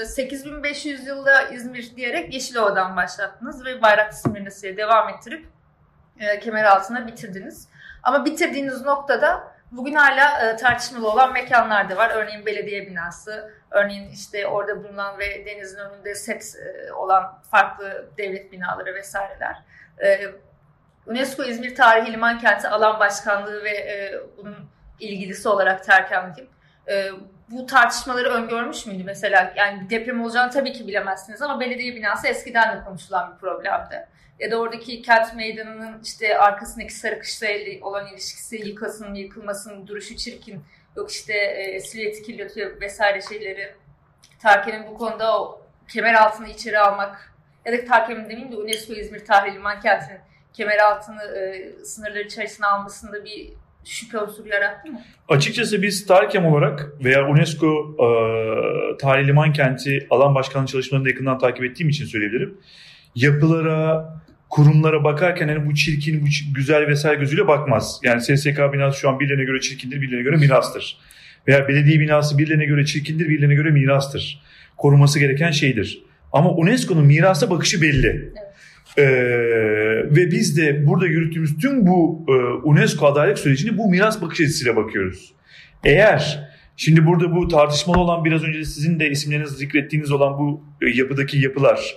8500 0.06 1.08
yılda 1.08 1.42
İzmir 1.42 1.96
diyerek 1.96 2.34
Yeşilova'dan 2.34 2.96
başlattınız 2.96 3.66
ve 3.66 3.82
Bayraklı 3.82 4.18
Simirnesi'ye 4.18 4.78
devam 4.78 5.10
ettirip 5.10 5.46
kemer 6.42 6.63
altına 6.63 7.08
bitirdiniz. 7.08 7.68
Ama 8.04 8.26
bitirdiğiniz 8.26 8.82
noktada 8.82 9.44
bugün 9.72 9.94
hala 9.94 10.56
tartışmalı 10.56 11.12
olan 11.12 11.34
mekanlar 11.34 11.89
da 11.89 11.98
var. 11.98 12.12
Örneğin 12.16 12.46
belediye 12.46 12.88
binası, 12.88 13.54
Örneğin 13.74 14.10
işte 14.10 14.48
orada 14.48 14.84
bulunan 14.84 15.20
ve 15.20 15.46
denizin 15.46 15.78
önünde 15.78 16.16
set 16.16 16.56
e, 16.56 16.94
olan 16.94 17.42
farklı 17.52 18.10
devlet 18.18 18.52
binaları 18.52 18.96
vesaireler. 18.96 19.56
E, 20.04 20.22
UNESCO 21.06 21.44
İzmir 21.44 21.76
Tarihi 21.76 22.14
Liman 22.14 22.40
Kenti 22.40 22.68
Alan 22.68 23.00
Başkanlığı 23.00 23.64
ve 23.64 23.70
e, 23.70 24.20
bunun 24.38 24.56
ilgilisi 25.00 25.50
olarak 25.50 25.84
terkendim. 25.84 26.48
E, 26.88 27.10
bu 27.50 27.66
tartışmaları 27.66 28.30
öngörmüş 28.30 28.86
müydü 28.86 29.04
mesela? 29.04 29.54
Yani 29.56 29.90
deprem 29.90 30.24
olacağını 30.24 30.52
tabii 30.52 30.74
ki 30.74 30.88
bilemezsiniz 30.88 31.42
ama 31.42 31.60
belediye 31.60 31.96
binası 31.96 32.28
eskiden 32.28 32.78
de 32.78 32.84
konuşulan 32.84 33.34
bir 33.34 33.40
problemdi. 33.40 34.08
Ya 34.40 34.52
da 34.52 34.58
oradaki 34.58 35.02
kent 35.02 35.36
meydanının 35.36 36.02
işte 36.04 36.38
arkasındaki 36.38 36.94
sarı 36.94 37.20
kışlayla 37.20 37.86
olan 37.86 38.08
ilişkisi, 38.08 38.56
yıkasın 38.56 39.14
yıkılmasın, 39.14 39.88
duruşu 39.88 40.16
çirkin, 40.16 40.64
yok 40.98 41.12
işte 41.12 41.34
e, 41.34 41.80
silüeti 41.80 42.24
kirletiyor 42.24 42.82
vesaire 42.82 43.22
şeyleri. 43.22 43.72
Tarken'in 44.40 44.88
bu 44.88 44.98
konuda 44.98 45.42
o 45.42 45.62
kemer 45.94 46.14
altını 46.14 46.50
içeri 46.50 46.80
almak 46.80 47.34
ya 47.66 47.74
da 47.74 47.86
Tarken'in 47.86 48.24
demeyeyim 48.24 48.52
de 48.52 48.56
UNESCO 48.58 48.94
İzmir 48.94 49.26
Tarihi 49.26 49.56
Liman 49.56 49.80
Kenti'nin 49.80 50.20
kemer 50.54 50.78
altını 50.78 51.24
e, 51.24 51.72
sınırları 51.86 52.24
içerisine 52.24 52.68
almasında 52.68 53.26
bir 53.26 53.54
şüphe 53.86 54.20
unsuru 54.20 54.48
yarattı 54.48 54.92
mı? 54.92 55.02
Açıkçası 55.30 55.82
biz 55.82 56.06
Tarkem 56.06 56.46
olarak 56.46 56.94
veya 57.04 57.28
UNESCO 57.28 57.96
e, 58.00 58.08
Tarihi 58.98 59.28
Liman 59.28 59.54
Kenti 59.54 60.08
alan 60.10 60.36
başkanlığı 60.36 60.68
çalışmalarını 60.68 61.10
yakından 61.10 61.38
takip 61.38 61.64
ettiğim 61.64 61.90
için 61.90 62.06
söyleyebilirim. 62.06 62.58
Yapılara, 63.16 64.14
kurumlara 64.54 65.04
bakarken 65.04 65.48
hani 65.48 65.66
bu 65.66 65.76
çirkin, 65.76 66.22
bu 66.22 66.26
güzel 66.56 66.88
vesaire 66.88 67.20
gözüyle 67.20 67.48
bakmaz. 67.48 68.00
Yani 68.04 68.22
SSK 68.22 68.58
binası 68.74 69.00
şu 69.00 69.10
an 69.10 69.20
birilerine 69.20 69.44
göre 69.44 69.60
çirkindir, 69.60 70.02
birilerine 70.02 70.24
göre 70.24 70.38
mirastır. 70.38 70.98
Veya 71.48 71.68
belediye 71.68 72.00
binası 72.00 72.38
birilerine 72.38 72.66
göre 72.66 72.86
çirkindir, 72.86 73.30
birilerine 73.30 73.56
göre 73.56 73.70
mirastır. 73.70 74.42
Korunması 74.78 75.20
gereken 75.20 75.52
şeydir. 75.52 76.04
Ama 76.32 76.52
UNESCO'nun 76.52 77.06
mirasa 77.06 77.50
bakışı 77.50 77.82
belli. 77.82 78.08
Evet. 78.08 78.44
Ee, 78.98 79.04
ve 80.16 80.32
biz 80.32 80.58
de 80.58 80.88
burada 80.88 81.08
yürüttüğümüz 81.08 81.58
tüm 81.58 81.88
bu 81.88 82.26
e, 82.30 82.32
UNESCO 82.63 83.06
adalet 83.06 83.39
sürecini 83.39 83.78
bu 83.78 83.89
miras 83.89 84.22
bakış 84.22 84.42
açısıyla 84.42 84.76
bakıyoruz. 84.76 85.34
Eğer 85.84 86.50
şimdi 86.78 87.06
burada 87.06 87.36
bu 87.36 87.48
tartışmalı 87.48 88.00
olan 88.00 88.26
biraz 88.26 88.44
önce 88.44 88.66
sizin 88.66 89.00
de 89.00 89.10
isimlerinizi 89.10 89.56
zikrettiğiniz 89.56 90.12
olan 90.12 90.39
bu 90.39 90.63
e, 90.82 90.89
yapıdaki 90.89 91.39
yapılar 91.39 91.96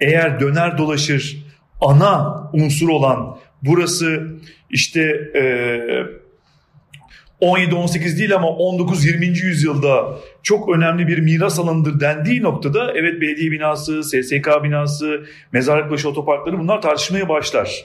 eğer 0.00 0.40
döner 0.40 0.78
dolaşır 0.78 1.49
ana 1.80 2.50
unsur 2.52 2.88
olan 2.88 3.36
burası 3.62 4.36
işte 4.70 5.00
e, 5.34 5.42
17-18 7.40 8.18
değil 8.18 8.34
ama 8.34 8.48
19-20. 8.48 9.44
yüzyılda 9.44 10.18
çok 10.42 10.68
önemli 10.68 11.08
bir 11.08 11.18
miras 11.18 11.58
alanıdır 11.58 12.00
dendiği 12.00 12.42
noktada 12.42 12.92
evet 12.92 13.20
belediye 13.20 13.50
binası, 13.50 14.02
SSK 14.02 14.64
binası, 14.64 15.24
mezarlıkbaşı 15.52 16.08
otoparkları 16.08 16.58
bunlar 16.58 16.82
tartışmaya 16.82 17.28
başlar. 17.28 17.84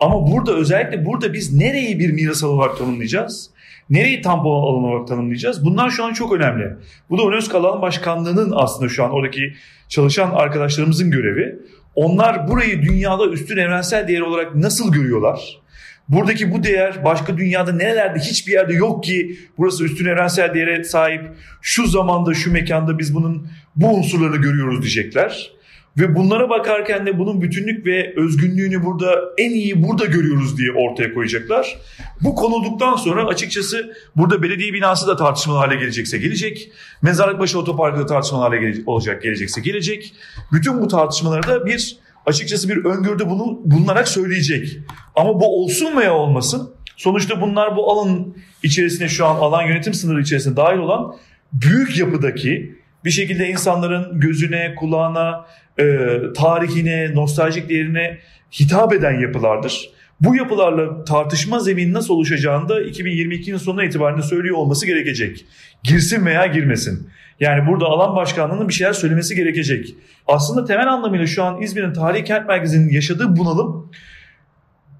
Ama 0.00 0.32
burada 0.32 0.54
özellikle 0.56 1.04
burada 1.04 1.32
biz 1.32 1.54
nereyi 1.54 1.98
bir 1.98 2.12
miras 2.12 2.44
alanı 2.44 2.56
olarak 2.56 2.78
tanımlayacağız? 2.78 3.50
Nereyi 3.90 4.22
tampon 4.22 4.62
alanı 4.62 4.86
olarak 4.86 5.08
tanımlayacağız? 5.08 5.64
Bunlar 5.64 5.90
şu 5.90 6.04
an 6.04 6.12
çok 6.12 6.32
önemli. 6.32 6.76
Bu 7.10 7.18
da 7.18 7.22
UNESCO 7.22 7.58
Alan 7.58 7.82
Başkanlığı'nın 7.82 8.52
aslında 8.54 8.88
şu 8.88 9.04
an 9.04 9.10
oradaki 9.10 9.54
çalışan 9.88 10.30
arkadaşlarımızın 10.30 11.10
görevi. 11.10 11.58
Onlar 11.96 12.48
burayı 12.48 12.82
dünyada 12.82 13.26
üstün 13.26 13.56
evrensel 13.56 14.08
değer 14.08 14.20
olarak 14.20 14.54
nasıl 14.54 14.92
görüyorlar? 14.92 15.60
Buradaki 16.08 16.52
bu 16.52 16.64
değer 16.64 17.04
başka 17.04 17.38
dünyada 17.38 17.72
nerelerde 17.72 18.18
hiçbir 18.18 18.52
yerde 18.52 18.74
yok 18.74 19.04
ki 19.04 19.38
burası 19.58 19.84
üstün 19.84 20.06
evrensel 20.06 20.54
değere 20.54 20.84
sahip. 20.84 21.22
Şu 21.62 21.86
zamanda 21.86 22.34
şu 22.34 22.52
mekanda 22.52 22.98
biz 22.98 23.14
bunun 23.14 23.48
bu 23.76 23.88
unsurlarını 23.94 24.36
görüyoruz 24.36 24.82
diyecekler. 24.82 25.50
Ve 25.98 26.14
bunlara 26.14 26.50
bakarken 26.50 27.06
de 27.06 27.18
bunun 27.18 27.42
bütünlük 27.42 27.86
ve 27.86 28.14
özgünlüğünü 28.16 28.84
burada 28.84 29.14
en 29.38 29.50
iyi 29.50 29.82
burada 29.82 30.04
görüyoruz 30.04 30.58
diye 30.58 30.72
ortaya 30.72 31.14
koyacaklar. 31.14 31.76
Bu 32.20 32.34
konulduktan 32.34 32.96
sonra 32.96 33.24
açıkçası 33.26 33.94
burada 34.16 34.42
belediye 34.42 34.72
binası 34.72 35.06
da 35.06 35.16
tartışmalı 35.16 35.58
hale 35.58 35.76
gelecekse 35.76 36.18
gelecek. 36.18 36.70
Mezarlıkbaşı 37.02 37.58
otoparkı 37.58 38.00
da 38.00 38.06
tartışmalı 38.06 38.42
hale 38.42 38.56
gele- 38.56 38.82
olacak 38.86 39.22
gelecekse 39.22 39.60
gelecek. 39.60 40.12
Bütün 40.52 40.80
bu 40.82 40.88
tartışmalarda 40.88 41.66
bir 41.66 41.96
açıkçası 42.26 42.68
bir 42.68 42.84
öngörüde 42.84 43.30
bunu 43.30 43.60
bulunarak 43.64 44.08
söyleyecek. 44.08 44.78
Ama 45.14 45.40
bu 45.40 45.62
olsun 45.62 45.96
veya 45.96 46.14
olmasın 46.14 46.70
sonuçta 46.96 47.40
bunlar 47.40 47.76
bu 47.76 47.90
alan 47.90 48.34
içerisinde 48.62 49.08
şu 49.08 49.26
an 49.26 49.36
alan 49.36 49.62
yönetim 49.62 49.94
sınırı 49.94 50.20
içerisinde 50.22 50.56
dahil 50.56 50.78
olan 50.78 51.16
büyük 51.52 51.98
yapıdaki 51.98 52.76
bir 53.04 53.10
şekilde 53.10 53.48
insanların 53.48 54.20
gözüne, 54.20 54.74
kulağına, 54.74 55.46
e, 55.78 56.18
tarihine, 56.36 57.14
nostaljik 57.14 57.68
değerine 57.68 58.18
hitap 58.60 58.92
eden 58.92 59.20
yapılardır. 59.20 59.90
Bu 60.20 60.36
yapılarla 60.36 61.04
tartışma 61.04 61.58
zemini 61.58 61.92
nasıl 61.92 62.14
oluşacağını 62.14 62.68
da 62.68 62.82
2022'nin 62.82 63.56
sonuna 63.56 63.84
itibaren 63.84 64.20
söylüyor 64.20 64.56
olması 64.56 64.86
gerekecek. 64.86 65.46
Girsin 65.82 66.26
veya 66.26 66.46
girmesin. 66.46 67.10
Yani 67.40 67.66
burada 67.66 67.86
alan 67.86 68.16
başkanlığının 68.16 68.68
bir 68.68 68.74
şeyler 68.74 68.92
söylemesi 68.92 69.34
gerekecek. 69.34 69.94
Aslında 70.26 70.64
temel 70.64 70.92
anlamıyla 70.92 71.26
şu 71.26 71.44
an 71.44 71.62
İzmir'in 71.62 71.92
tarihi 71.92 72.24
kent 72.24 72.48
merkezinin 72.48 72.92
yaşadığı 72.92 73.36
bunalım 73.36 73.92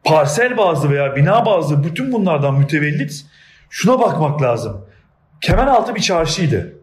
parsel 0.04 0.56
bazlı 0.56 0.90
veya 0.90 1.16
bina 1.16 1.46
bazlı 1.46 1.84
bütün 1.84 2.12
bunlardan 2.12 2.58
mütevellit 2.58 3.26
şuna 3.70 4.00
bakmak 4.00 4.42
lazım. 4.42 4.86
Kemeraltı 5.40 5.94
bir 5.94 6.00
çarşıydı. 6.00 6.75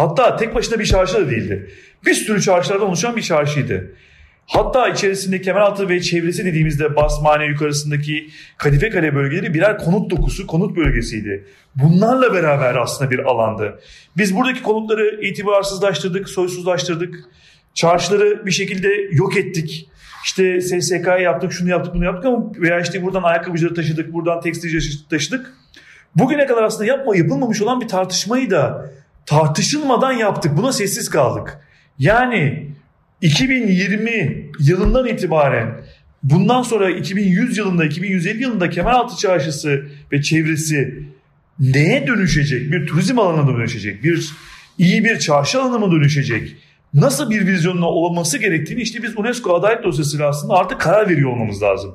Hatta 0.00 0.36
tek 0.36 0.54
başına 0.54 0.78
bir 0.78 0.84
çarşı 0.84 1.14
da 1.14 1.30
değildi. 1.30 1.70
Bir 2.06 2.14
sürü 2.14 2.42
çarşılardan 2.42 2.88
oluşan 2.88 3.16
bir 3.16 3.22
çarşıydı. 3.22 3.92
Hatta 4.46 4.88
içerisinde 4.88 5.40
Kemeraltı 5.40 5.88
ve 5.88 6.00
çevresi 6.00 6.44
dediğimizde 6.44 6.96
Basmane 6.96 7.46
yukarısındaki 7.46 8.28
Kadife 8.58 8.90
Kale 8.90 9.14
bölgeleri 9.14 9.54
birer 9.54 9.78
konut 9.78 10.10
dokusu, 10.10 10.46
konut 10.46 10.76
bölgesiydi. 10.76 11.44
Bunlarla 11.74 12.34
beraber 12.34 12.74
aslında 12.74 13.10
bir 13.10 13.18
alandı. 13.18 13.80
Biz 14.16 14.36
buradaki 14.36 14.62
konutları 14.62 15.20
itibarsızlaştırdık, 15.22 16.28
soysuzlaştırdık. 16.28 17.14
Çarşıları 17.74 18.46
bir 18.46 18.52
şekilde 18.52 18.88
yok 19.12 19.36
ettik. 19.36 19.90
İşte 20.24 20.60
SSK'yı 20.60 21.22
yaptık, 21.22 21.52
şunu 21.52 21.68
yaptık, 21.68 21.94
bunu 21.94 22.04
yaptık 22.04 22.24
ama 22.24 22.52
veya 22.58 22.80
işte 22.80 23.02
buradan 23.02 23.22
ayakkabıcıları 23.22 23.74
taşıdık, 23.74 24.12
buradan 24.12 24.40
tekstilci 24.40 25.08
taşıdık. 25.08 25.54
Bugüne 26.16 26.46
kadar 26.46 26.62
aslında 26.62 26.84
yapma 26.84 27.16
yapılmamış 27.16 27.62
olan 27.62 27.80
bir 27.80 27.88
tartışmayı 27.88 28.50
da 28.50 28.90
tartışılmadan 29.26 30.12
yaptık. 30.12 30.56
Buna 30.56 30.72
sessiz 30.72 31.10
kaldık. 31.10 31.58
Yani 31.98 32.66
2020 33.22 34.50
yılından 34.58 35.06
itibaren 35.06 35.80
bundan 36.22 36.62
sonra 36.62 36.90
2100 36.90 37.58
yılında 37.58 37.84
2150 37.84 38.42
yılında 38.42 38.70
Kemeraltı 38.70 39.16
Çarşısı 39.16 39.86
ve 40.12 40.22
çevresi 40.22 41.04
neye 41.58 42.06
dönüşecek? 42.06 42.72
Bir 42.72 42.86
turizm 42.86 43.18
alanına 43.18 43.56
dönüşecek? 43.56 44.04
Bir 44.04 44.30
iyi 44.78 45.04
bir 45.04 45.18
çarşı 45.18 45.62
alanı 45.62 45.86
mı 45.86 45.92
dönüşecek? 45.92 46.56
Nasıl 46.94 47.30
bir 47.30 47.46
vizyonla 47.46 47.86
olması 47.86 48.38
gerektiğini 48.38 48.82
işte 48.82 49.02
biz 49.02 49.18
UNESCO 49.18 49.54
adalet 49.54 49.84
dosyasıyla 49.84 50.28
aslında 50.28 50.54
artık 50.54 50.80
karar 50.80 51.08
veriyor 51.08 51.30
olmamız 51.30 51.62
lazım. 51.62 51.94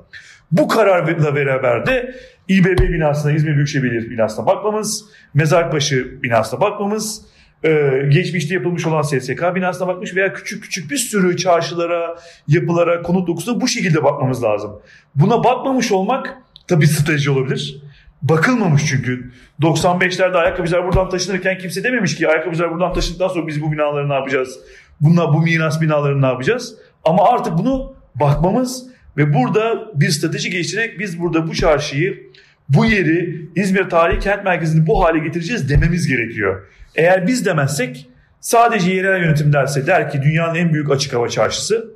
Bu 0.51 0.67
kararla 0.67 1.35
beraber 1.35 1.85
de 1.85 2.15
İBB 2.47 2.79
binasına, 2.79 3.31
İzmir 3.31 3.55
Büyükşehir 3.55 3.83
Belediyesi 3.83 4.09
binasına 4.09 4.45
bakmamız, 4.45 5.05
Mezarbaşı 5.33 6.23
binasına 6.23 6.61
bakmamız, 6.61 7.25
ee, 7.65 8.09
geçmişte 8.09 8.53
yapılmış 8.53 8.85
olan 8.85 9.01
SSK 9.01 9.55
binasına 9.55 9.87
bakmış 9.87 10.15
veya 10.15 10.33
küçük 10.33 10.63
küçük 10.63 10.91
bir 10.91 10.97
sürü 10.97 11.37
çarşılara, 11.37 12.15
yapılara, 12.47 13.01
konut 13.01 13.27
dokusuna 13.27 13.61
bu 13.61 13.67
şekilde 13.67 14.03
bakmamız 14.03 14.43
lazım. 14.43 14.81
Buna 15.15 15.43
bakmamış 15.43 15.91
olmak 15.91 16.37
tabii 16.67 16.87
strateji 16.87 17.31
olabilir. 17.31 17.81
Bakılmamış 18.21 18.85
çünkü. 18.85 19.31
95'lerde 19.61 20.37
ayakkabıcılar 20.37 20.85
buradan 20.85 21.09
taşınırken 21.09 21.57
kimse 21.57 21.83
dememiş 21.83 22.15
ki 22.15 22.27
ayakkabıcılar 22.27 22.71
buradan 22.71 22.93
taşındıktan 22.93 23.27
sonra 23.27 23.47
biz 23.47 23.61
bu 23.61 23.71
binaları 23.71 24.09
ne 24.09 24.13
yapacağız? 24.13 24.59
Bunlar 25.01 25.33
bu 25.33 25.41
miras 25.41 25.81
binalarını 25.81 26.21
ne 26.21 26.27
yapacağız? 26.27 26.75
Ama 27.03 27.23
artık 27.23 27.57
bunu 27.57 27.95
bakmamız 28.15 28.87
ve 29.17 29.33
burada 29.33 29.91
bir 29.93 30.09
strateji 30.09 30.49
geliştirerek 30.49 30.99
biz 30.99 31.19
burada 31.19 31.47
bu 31.47 31.53
çarşıyı, 31.53 32.31
bu 32.69 32.85
yeri 32.85 33.49
İzmir 33.55 33.89
Tarihi 33.89 34.19
Kent 34.19 34.43
Merkezi'ni 34.43 34.87
bu 34.87 35.03
hale 35.03 35.19
getireceğiz 35.19 35.69
dememiz 35.69 36.07
gerekiyor. 36.07 36.67
Eğer 36.95 37.27
biz 37.27 37.45
demezsek 37.45 38.07
sadece 38.39 38.91
yerel 38.91 39.21
yönetim 39.21 39.53
derse 39.53 39.87
der 39.87 40.11
ki 40.11 40.21
dünyanın 40.21 40.55
en 40.55 40.73
büyük 40.73 40.91
açık 40.91 41.13
hava 41.13 41.29
çarşısı 41.29 41.95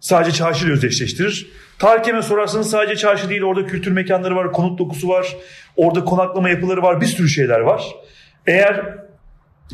sadece 0.00 0.32
çarşıyla 0.32 0.74
özdeşleştirir. 0.74 1.50
Tarkem'e 1.78 2.22
sorarsanız 2.22 2.70
sadece 2.70 2.96
çarşı 2.96 3.30
değil 3.30 3.42
orada 3.42 3.66
kültür 3.66 3.92
mekanları 3.92 4.36
var, 4.36 4.52
konut 4.52 4.78
dokusu 4.78 5.08
var, 5.08 5.36
orada 5.76 6.04
konaklama 6.04 6.48
yapıları 6.50 6.82
var, 6.82 7.00
bir 7.00 7.06
sürü 7.06 7.28
şeyler 7.28 7.60
var. 7.60 7.82
Eğer 8.46 8.98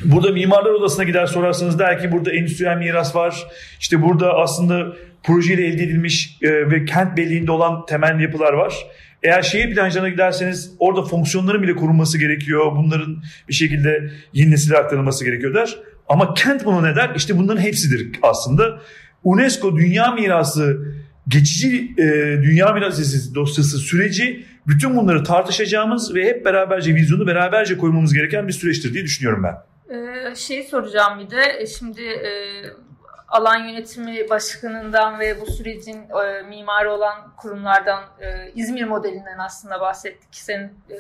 burada 0.05 0.33
mimarlar 0.33 0.71
odasına 0.71 1.05
gider 1.05 1.27
sorarsanız 1.27 1.79
der 1.79 2.01
ki 2.01 2.13
burada 2.13 2.33
endüstriyel 2.33 2.77
miras 2.77 3.17
var. 3.17 3.47
İşte 3.81 4.03
burada 4.03 4.35
aslında 4.35 4.97
projeyle 5.25 5.67
elde 5.67 5.83
edilmiş 5.83 6.39
e, 6.43 6.71
ve 6.71 6.85
kent 6.85 7.17
belliğinde 7.17 7.53
olan 7.53 7.87
temel 7.87 8.21
yapılar 8.21 8.53
var. 8.53 8.75
eğer 9.23 9.43
şehir 9.43 9.75
plancılarına 9.75 10.09
giderseniz 10.09 10.73
orada 10.79 11.03
fonksiyonların 11.03 11.63
bile 11.63 11.77
korunması 11.77 12.19
gerekiyor. 12.19 12.73
Bunların 12.77 13.23
bir 13.49 13.55
şekilde 13.55 14.11
yeni 14.33 14.51
nesile 14.51 14.77
aktarılması 14.77 15.25
gerekiyor 15.25 15.55
der. 15.55 15.77
Ama 16.09 16.35
kent 16.35 16.65
bunu 16.65 16.83
ne 16.83 16.97
der? 16.97 17.13
İşte 17.17 17.39
bunların 17.39 17.61
hepsidir 17.61 18.19
aslında. 18.23 18.81
UNESCO 19.25 19.77
Dünya 19.77 20.11
Mirası 20.13 20.95
geçici 21.29 21.95
e, 21.99 22.05
Dünya 22.43 22.73
Mirası 22.73 23.35
dosyası 23.35 23.79
süreci 23.79 24.45
bütün 24.67 24.97
bunları 24.97 25.25
tartışacağımız 25.25 26.15
ve 26.15 26.25
hep 26.25 26.45
beraberce 26.45 26.95
vizyonu 26.95 27.27
beraberce 27.27 27.79
koymamız 27.79 28.15
gereken 28.15 28.49
bir 28.49 28.53
süreçtir 28.53 28.95
diye 28.95 29.05
düşünüyorum 29.05 29.43
ben. 29.43 29.55
Ee, 29.95 30.35
şey 30.35 30.63
soracağım 30.63 31.21
bir 31.21 31.31
de 31.31 31.43
e, 31.61 31.67
şimdi 31.67 32.03
e, 32.03 32.31
alan 33.29 33.57
yönetimi 33.57 34.31
başkanından 34.31 35.19
ve 35.19 35.41
bu 35.41 35.47
sürecin 35.47 36.09
e, 36.11 36.43
mimarı 36.43 36.93
olan 36.93 37.37
kurumlardan 37.37 38.05
e, 38.21 38.51
İzmir 38.55 38.85
modelinden 38.85 39.39
aslında 39.39 39.81
bahsettik 39.81 40.35
senin 40.35 40.67
e, 40.91 40.97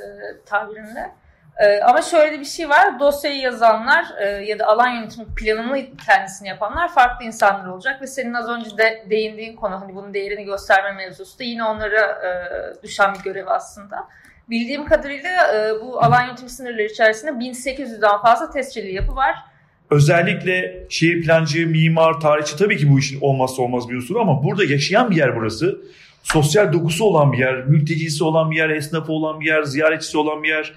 tabirinle. 0.46 1.12
E, 1.56 1.80
ama 1.80 2.02
şöyle 2.02 2.40
bir 2.40 2.44
şey 2.44 2.68
var. 2.68 3.00
Dosyayı 3.00 3.40
yazanlar 3.40 4.06
e, 4.18 4.26
ya 4.26 4.58
da 4.58 4.66
alan 4.66 4.88
yönetimi 4.88 5.34
planını 5.34 5.96
kendisini 6.06 6.48
yapanlar 6.48 6.88
farklı 6.88 7.24
insanlar 7.24 7.66
olacak 7.66 8.02
ve 8.02 8.06
senin 8.06 8.34
az 8.34 8.48
önce 8.48 8.78
de 8.78 9.06
değindiğin 9.10 9.56
konu 9.56 9.80
hani 9.80 9.94
bunun 9.94 10.14
değerini 10.14 10.44
gösterme 10.44 10.92
mevzusu 10.92 11.38
da 11.38 11.44
yine 11.44 11.64
onlara 11.64 12.00
e, 12.00 12.82
düşen 12.82 13.14
bir 13.14 13.22
görev 13.22 13.46
aslında. 13.46 14.08
Bildiğim 14.50 14.86
kadarıyla 14.86 15.54
e, 15.54 15.80
bu 15.80 16.02
alan 16.02 16.22
yönetimi 16.22 16.50
sınırları 16.50 16.82
içerisinde 16.82 17.30
1800'den 17.30 18.22
fazla 18.22 18.50
tescilli 18.50 18.94
yapı 18.94 19.16
var. 19.16 19.53
Özellikle 19.94 20.86
şehir 20.88 21.22
plancı, 21.22 21.66
mimar, 21.66 22.20
tarihçi 22.20 22.56
tabii 22.56 22.76
ki 22.76 22.90
bu 22.90 22.98
işin 22.98 23.20
olmazsa 23.20 23.62
olmaz 23.62 23.88
bir 23.88 23.96
unsuru 23.96 24.20
ama 24.20 24.44
burada 24.44 24.64
yaşayan 24.64 25.10
bir 25.10 25.16
yer 25.16 25.36
burası. 25.36 25.78
Sosyal 26.22 26.72
dokusu 26.72 27.04
olan 27.04 27.32
bir 27.32 27.38
yer, 27.38 27.66
mültecisi 27.66 28.24
olan 28.24 28.50
bir 28.50 28.56
yer, 28.56 28.70
esnafı 28.70 29.12
olan 29.12 29.40
bir 29.40 29.46
yer, 29.46 29.62
ziyaretçisi 29.62 30.18
olan 30.18 30.42
bir 30.42 30.48
yer, 30.48 30.72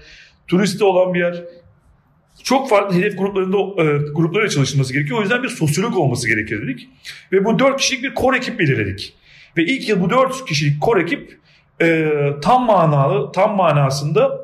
turisti 0.46 0.84
olan 0.84 1.14
bir 1.14 1.18
yer. 1.18 1.44
Çok 2.42 2.68
farklı 2.68 2.96
hedef 2.96 3.18
gruplarında 3.18 3.82
e, 3.82 3.84
gruplarla 4.12 4.48
çalışılması 4.48 4.92
gerekiyor. 4.92 5.18
O 5.18 5.22
yüzden 5.22 5.42
bir 5.42 5.48
sosyolog 5.48 5.96
olması 5.96 6.28
gerekir 6.28 6.62
dedik. 6.62 6.88
Ve 7.32 7.44
bu 7.44 7.58
dört 7.58 7.80
kişilik 7.80 8.02
bir 8.02 8.14
kor 8.14 8.34
ekip 8.34 8.58
belirledik. 8.58 9.14
Ve 9.56 9.64
ilk 9.64 9.88
yıl 9.88 10.00
bu 10.00 10.10
dört 10.10 10.44
kişilik 10.44 10.82
kor 10.82 10.96
ekip 10.96 11.38
e, 11.82 12.10
tam 12.42 12.66
manalı, 12.66 13.32
tam 13.32 13.56
manasında 13.56 14.40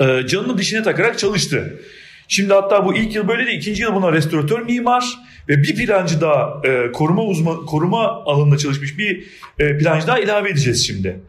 e, 0.00 0.26
canını 0.26 0.58
dişine 0.58 0.82
takarak 0.82 1.18
çalıştı. 1.18 1.80
Şimdi 2.28 2.52
hatta 2.52 2.86
bu 2.86 2.94
ilk 2.94 3.14
yıl 3.14 3.28
böyle 3.28 3.46
de 3.46 3.52
ikinci 3.52 3.82
yıl 3.82 3.94
buna 3.94 4.12
restoratör 4.12 4.62
mimar 4.62 5.04
ve 5.48 5.62
bir 5.62 5.74
plancı 5.74 6.20
daha 6.20 6.60
e, 6.64 6.92
koruma 6.92 7.22
uzman 7.22 7.66
koruma 7.66 8.24
alanında 8.24 8.58
çalışmış 8.58 8.98
bir 8.98 9.24
e, 9.58 9.78
plancı 9.78 10.06
daha 10.06 10.18
ilave 10.18 10.50
edeceğiz 10.50 10.86
şimdi. 10.86 11.20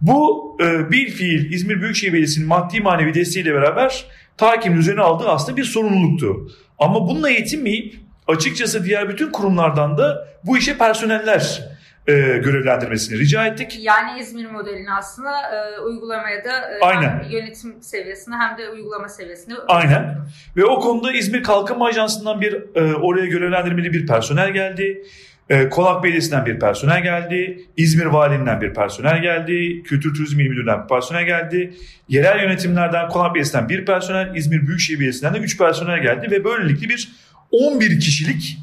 Bu 0.00 0.56
e, 0.62 0.90
bir 0.90 1.10
fiil 1.10 1.52
İzmir 1.52 1.82
Büyükşehir 1.82 2.12
Belediyesi'nin 2.12 2.48
maddi 2.48 2.80
manevi 2.80 3.14
desteğiyle 3.14 3.54
beraber 3.54 4.04
takimin 4.36 4.76
üzerine 4.78 5.00
aldığı 5.00 5.28
aslında 5.28 5.56
bir 5.56 5.64
sorumluluktu. 5.64 6.50
Ama 6.78 7.08
bununla 7.08 7.30
yetinmeyip 7.30 7.94
açıkçası 8.26 8.84
diğer 8.84 9.08
bütün 9.08 9.30
kurumlardan 9.30 9.98
da 9.98 10.28
bu 10.44 10.58
işe 10.58 10.78
personeller 10.78 11.70
e, 12.06 12.12
görevlendirmesini 12.44 13.18
rica 13.18 13.46
ettik. 13.46 13.78
Yani 13.80 14.20
İzmir 14.20 14.50
modelini 14.50 14.92
aslında 14.92 15.30
e, 15.30 15.80
uygulamaya 15.80 16.44
da 16.44 16.50
e, 16.50 16.80
Aynen. 16.82 17.22
hem 17.22 17.30
yönetim 17.30 17.82
seviyesinde 17.82 18.36
hem 18.36 18.58
de 18.58 18.68
uygulama 18.68 19.08
seviyesinde. 19.08 19.54
Aynen. 19.68 20.18
Ve 20.56 20.64
o 20.64 20.80
konuda 20.80 21.12
İzmir 21.12 21.42
Kalkınma 21.42 21.86
Ajansı'ndan 21.86 22.40
bir 22.40 22.52
e, 22.74 22.94
oraya 22.94 23.26
görevlendirmeli 23.26 23.92
bir 23.92 24.06
personel 24.06 24.50
geldi. 24.50 25.02
E, 25.50 25.68
Konak 25.68 26.04
Belediyesi'nden 26.04 26.46
bir 26.46 26.60
personel 26.60 27.02
geldi. 27.02 27.64
İzmir 27.76 28.06
Valiliğinden 28.06 28.60
bir 28.60 28.74
personel 28.74 29.22
geldi. 29.22 29.82
Kültür 29.82 30.14
Turizm 30.14 30.40
İl 30.40 30.48
Müdürlüğü'nden 30.48 30.82
bir 30.82 30.88
personel 30.88 31.24
geldi. 31.24 31.74
Yerel 32.08 32.42
yönetimlerden 32.42 33.08
Konak 33.08 33.34
Belediyesi'nden 33.34 33.68
bir 33.68 33.86
personel, 33.86 34.36
İzmir 34.36 34.66
Büyükşehir 34.66 34.98
Belediyesi'nden 34.98 35.34
de 35.34 35.38
3 35.38 35.58
personel 35.58 36.02
geldi 36.02 36.30
ve 36.30 36.44
böylelikle 36.44 36.88
bir 36.88 37.08
11 37.50 38.00
kişilik 38.00 38.58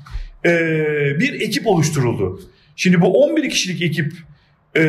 e, 0.46 0.50
bir 1.20 1.42
ekip 1.42 1.68
oluşturuldu. 1.68 2.40
Şimdi 2.78 3.02
bu 3.02 3.24
11 3.24 3.50
kişilik 3.50 3.82
ekip 3.82 4.14
e, 4.76 4.84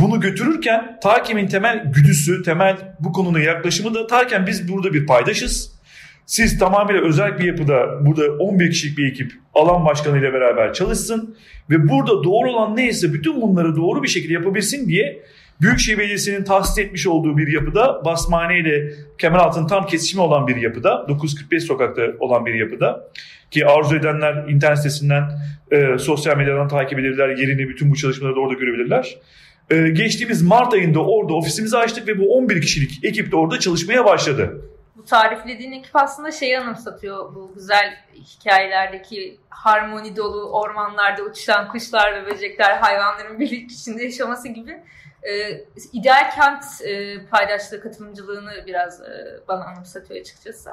bunu 0.00 0.20
götürürken 0.20 0.98
Takim'in 1.02 1.46
temel 1.46 1.92
güdüsü, 1.94 2.42
temel 2.42 2.76
bu 3.00 3.12
konunun 3.12 3.40
yaklaşımı 3.40 3.94
da 3.94 4.06
Takim 4.06 4.46
biz 4.46 4.72
burada 4.72 4.94
bir 4.94 5.06
paydaşız. 5.06 5.80
Siz 6.26 6.58
tamamıyla 6.58 7.02
özel 7.02 7.38
bir 7.38 7.44
yapıda 7.44 8.06
burada 8.06 8.32
11 8.32 8.70
kişilik 8.70 8.98
bir 8.98 9.10
ekip 9.10 9.32
alan 9.54 9.84
başkanı 9.84 10.18
ile 10.18 10.32
beraber 10.32 10.72
çalışsın 10.72 11.36
ve 11.70 11.88
burada 11.88 12.24
doğru 12.24 12.50
olan 12.50 12.76
neyse 12.76 13.12
bütün 13.12 13.40
bunları 13.40 13.76
doğru 13.76 14.02
bir 14.02 14.08
şekilde 14.08 14.32
yapabilsin 14.32 14.88
diye 14.88 15.22
Büyükşehir 15.60 15.98
Belediyesi'nin 15.98 16.44
tahsis 16.44 16.78
etmiş 16.78 17.06
olduğu 17.06 17.36
bir 17.36 17.52
yapıda 17.52 18.04
Basmane 18.04 18.58
ile 18.58 18.92
Kemeraltı'nın 19.18 19.66
tam 19.66 19.86
kesişimi 19.86 20.22
olan 20.22 20.46
bir 20.46 20.56
yapıda 20.56 21.08
945 21.08 21.64
sokakta 21.64 22.02
olan 22.20 22.46
bir 22.46 22.54
yapıda 22.54 23.10
ki 23.50 23.66
arzu 23.66 23.96
edenler 23.96 24.48
internet 24.48 24.78
sitesinden 24.78 25.22
e, 25.70 25.98
sosyal 25.98 26.36
medyadan 26.36 26.68
takip 26.68 26.98
edebilirler 26.98 27.28
yerini 27.28 27.68
bütün 27.68 27.90
bu 27.90 27.96
çalışmaları 27.96 28.36
da 28.36 28.40
orada 28.40 28.54
görebilirler. 28.54 29.18
E, 29.70 29.88
geçtiğimiz 29.88 30.42
Mart 30.42 30.74
ayında 30.74 31.00
orada 31.04 31.34
ofisimizi 31.34 31.78
açtık 31.78 32.08
ve 32.08 32.18
bu 32.18 32.36
11 32.36 32.60
kişilik 32.60 33.04
ekip 33.04 33.32
de 33.32 33.36
orada 33.36 33.58
çalışmaya 33.58 34.04
başladı. 34.04 34.60
Bu 34.96 35.04
tariflediğin 35.04 35.72
ekip 35.72 35.96
aslında 35.96 36.32
şeyi 36.32 36.58
anımsatıyor 36.58 37.34
bu 37.34 37.52
güzel 37.54 37.96
hikayelerdeki 38.14 39.36
harmoni 39.48 40.16
dolu 40.16 40.50
ormanlarda 40.50 41.22
uçuşan 41.22 41.68
kuşlar 41.68 42.14
ve 42.14 42.26
böcekler 42.26 42.76
hayvanların 42.76 43.40
birlik 43.40 43.70
içinde 43.70 44.04
yaşaması 44.04 44.48
gibi 44.48 44.80
e, 45.22 45.64
ideal 45.92 46.30
kent 46.30 46.64
e, 46.84 47.26
paydaşlığı 47.26 47.80
katılımcılığını 47.80 48.66
biraz 48.66 49.00
e, 49.00 49.40
bana 49.48 49.64
anımsatıyor 49.64 50.20
açıkçası. 50.20 50.70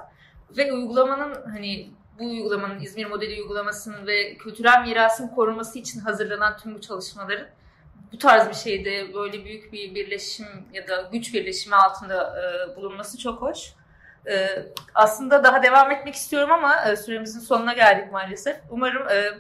Ve 0.57 0.73
uygulamanın 0.73 1.35
hani 1.51 1.91
bu 2.19 2.23
uygulamanın 2.23 2.79
İzmir 2.79 3.05
modeli 3.05 3.41
uygulamasının 3.41 4.07
ve 4.07 4.37
kültürel 4.37 4.81
mirasın 4.81 5.27
korunması 5.27 5.79
için 5.79 5.99
hazırlanan 5.99 6.57
tüm 6.57 6.75
bu 6.75 6.81
çalışmaların 6.81 7.47
bu 8.13 8.17
tarz 8.17 8.49
bir 8.49 8.53
şeyde 8.53 9.13
böyle 9.13 9.45
büyük 9.45 9.73
bir 9.73 9.95
birleşim 9.95 10.47
ya 10.73 10.87
da 10.87 11.09
güç 11.11 11.33
birleşimi 11.33 11.75
altında 11.75 12.35
e, 12.41 12.75
bulunması 12.75 13.17
çok 13.17 13.41
hoş. 13.41 13.73
E, 14.29 14.65
aslında 14.95 15.43
daha 15.43 15.63
devam 15.63 15.91
etmek 15.91 16.15
istiyorum 16.15 16.51
ama 16.51 16.85
e, 16.85 16.95
süremizin 16.95 17.39
sonuna 17.39 17.73
geldik 17.73 18.11
maalesef. 18.11 18.57
Umarım 18.69 19.09
e, 19.09 19.31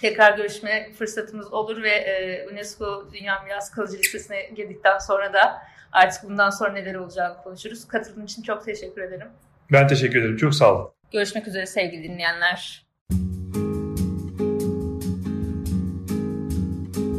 tekrar 0.00 0.36
görüşme 0.36 0.92
fırsatımız 0.98 1.52
olur 1.52 1.82
ve 1.82 1.90
e, 1.90 2.46
UNESCO 2.52 3.08
Dünya 3.12 3.42
Miras 3.42 3.70
Kalıcı 3.70 3.98
Listesi'ne 3.98 4.42
girdikten 4.56 4.98
sonra 4.98 5.32
da 5.32 5.62
artık 5.92 6.24
bundan 6.24 6.50
sonra 6.50 6.72
neler 6.72 6.94
olacağını 6.94 7.42
konuşuruz. 7.42 7.88
Katıldığın 7.88 8.24
için 8.24 8.42
çok 8.42 8.64
teşekkür 8.64 9.02
ederim. 9.02 9.28
Ben 9.72 9.88
teşekkür 9.88 10.20
ederim. 10.20 10.36
Çok 10.36 10.54
sağ 10.54 10.74
olun. 10.74 10.90
Görüşmek 11.12 11.48
üzere 11.48 11.66
sevgili 11.66 12.02
dinleyenler. 12.02 12.86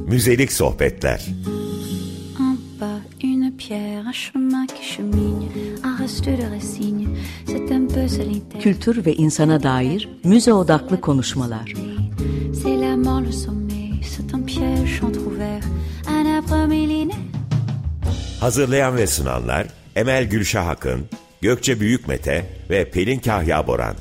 Müzelik 0.08 0.52
sohbetler. 0.52 1.26
une 3.24 3.52
pierre, 3.52 4.04
un 4.08 4.12
chemin 4.12 4.66
qui 4.66 4.84
chemine, 4.84 5.48
un 5.84 5.96
reste 5.98 6.26
de 6.26 6.46
résigne, 6.56 7.08
c'est 7.46 7.72
un 7.72 7.86
peu 7.88 8.08
solitaire. 8.08 8.64
Kültür 8.64 9.06
ve 9.06 9.14
insana 9.14 9.64
dair 9.64 10.10
müze 10.24 10.54
odaklı 10.54 11.02
konuşmalar. 11.02 11.74
C'est 12.64 12.78
la 12.78 12.96
le 12.96 13.32
sommeil, 13.32 14.00
c'est 14.04 14.36
un 14.36 14.42
piège 14.42 15.02
entrouvert, 15.04 15.64
un 16.08 16.26
arbre 16.38 16.68
millénaire. 16.68 17.18
Hazırlayan 18.40 18.98
ve 18.98 19.08
sunanlar 19.08 19.68
Emel 19.96 20.30
Gülşah 20.30 20.68
Akın, 20.68 21.06
Gökçe 21.42 21.80
Büyükmete 21.80 22.46
ve 22.70 22.90
Pelin 22.92 23.20
Kahya 23.20 23.68
Boran. 23.68 23.96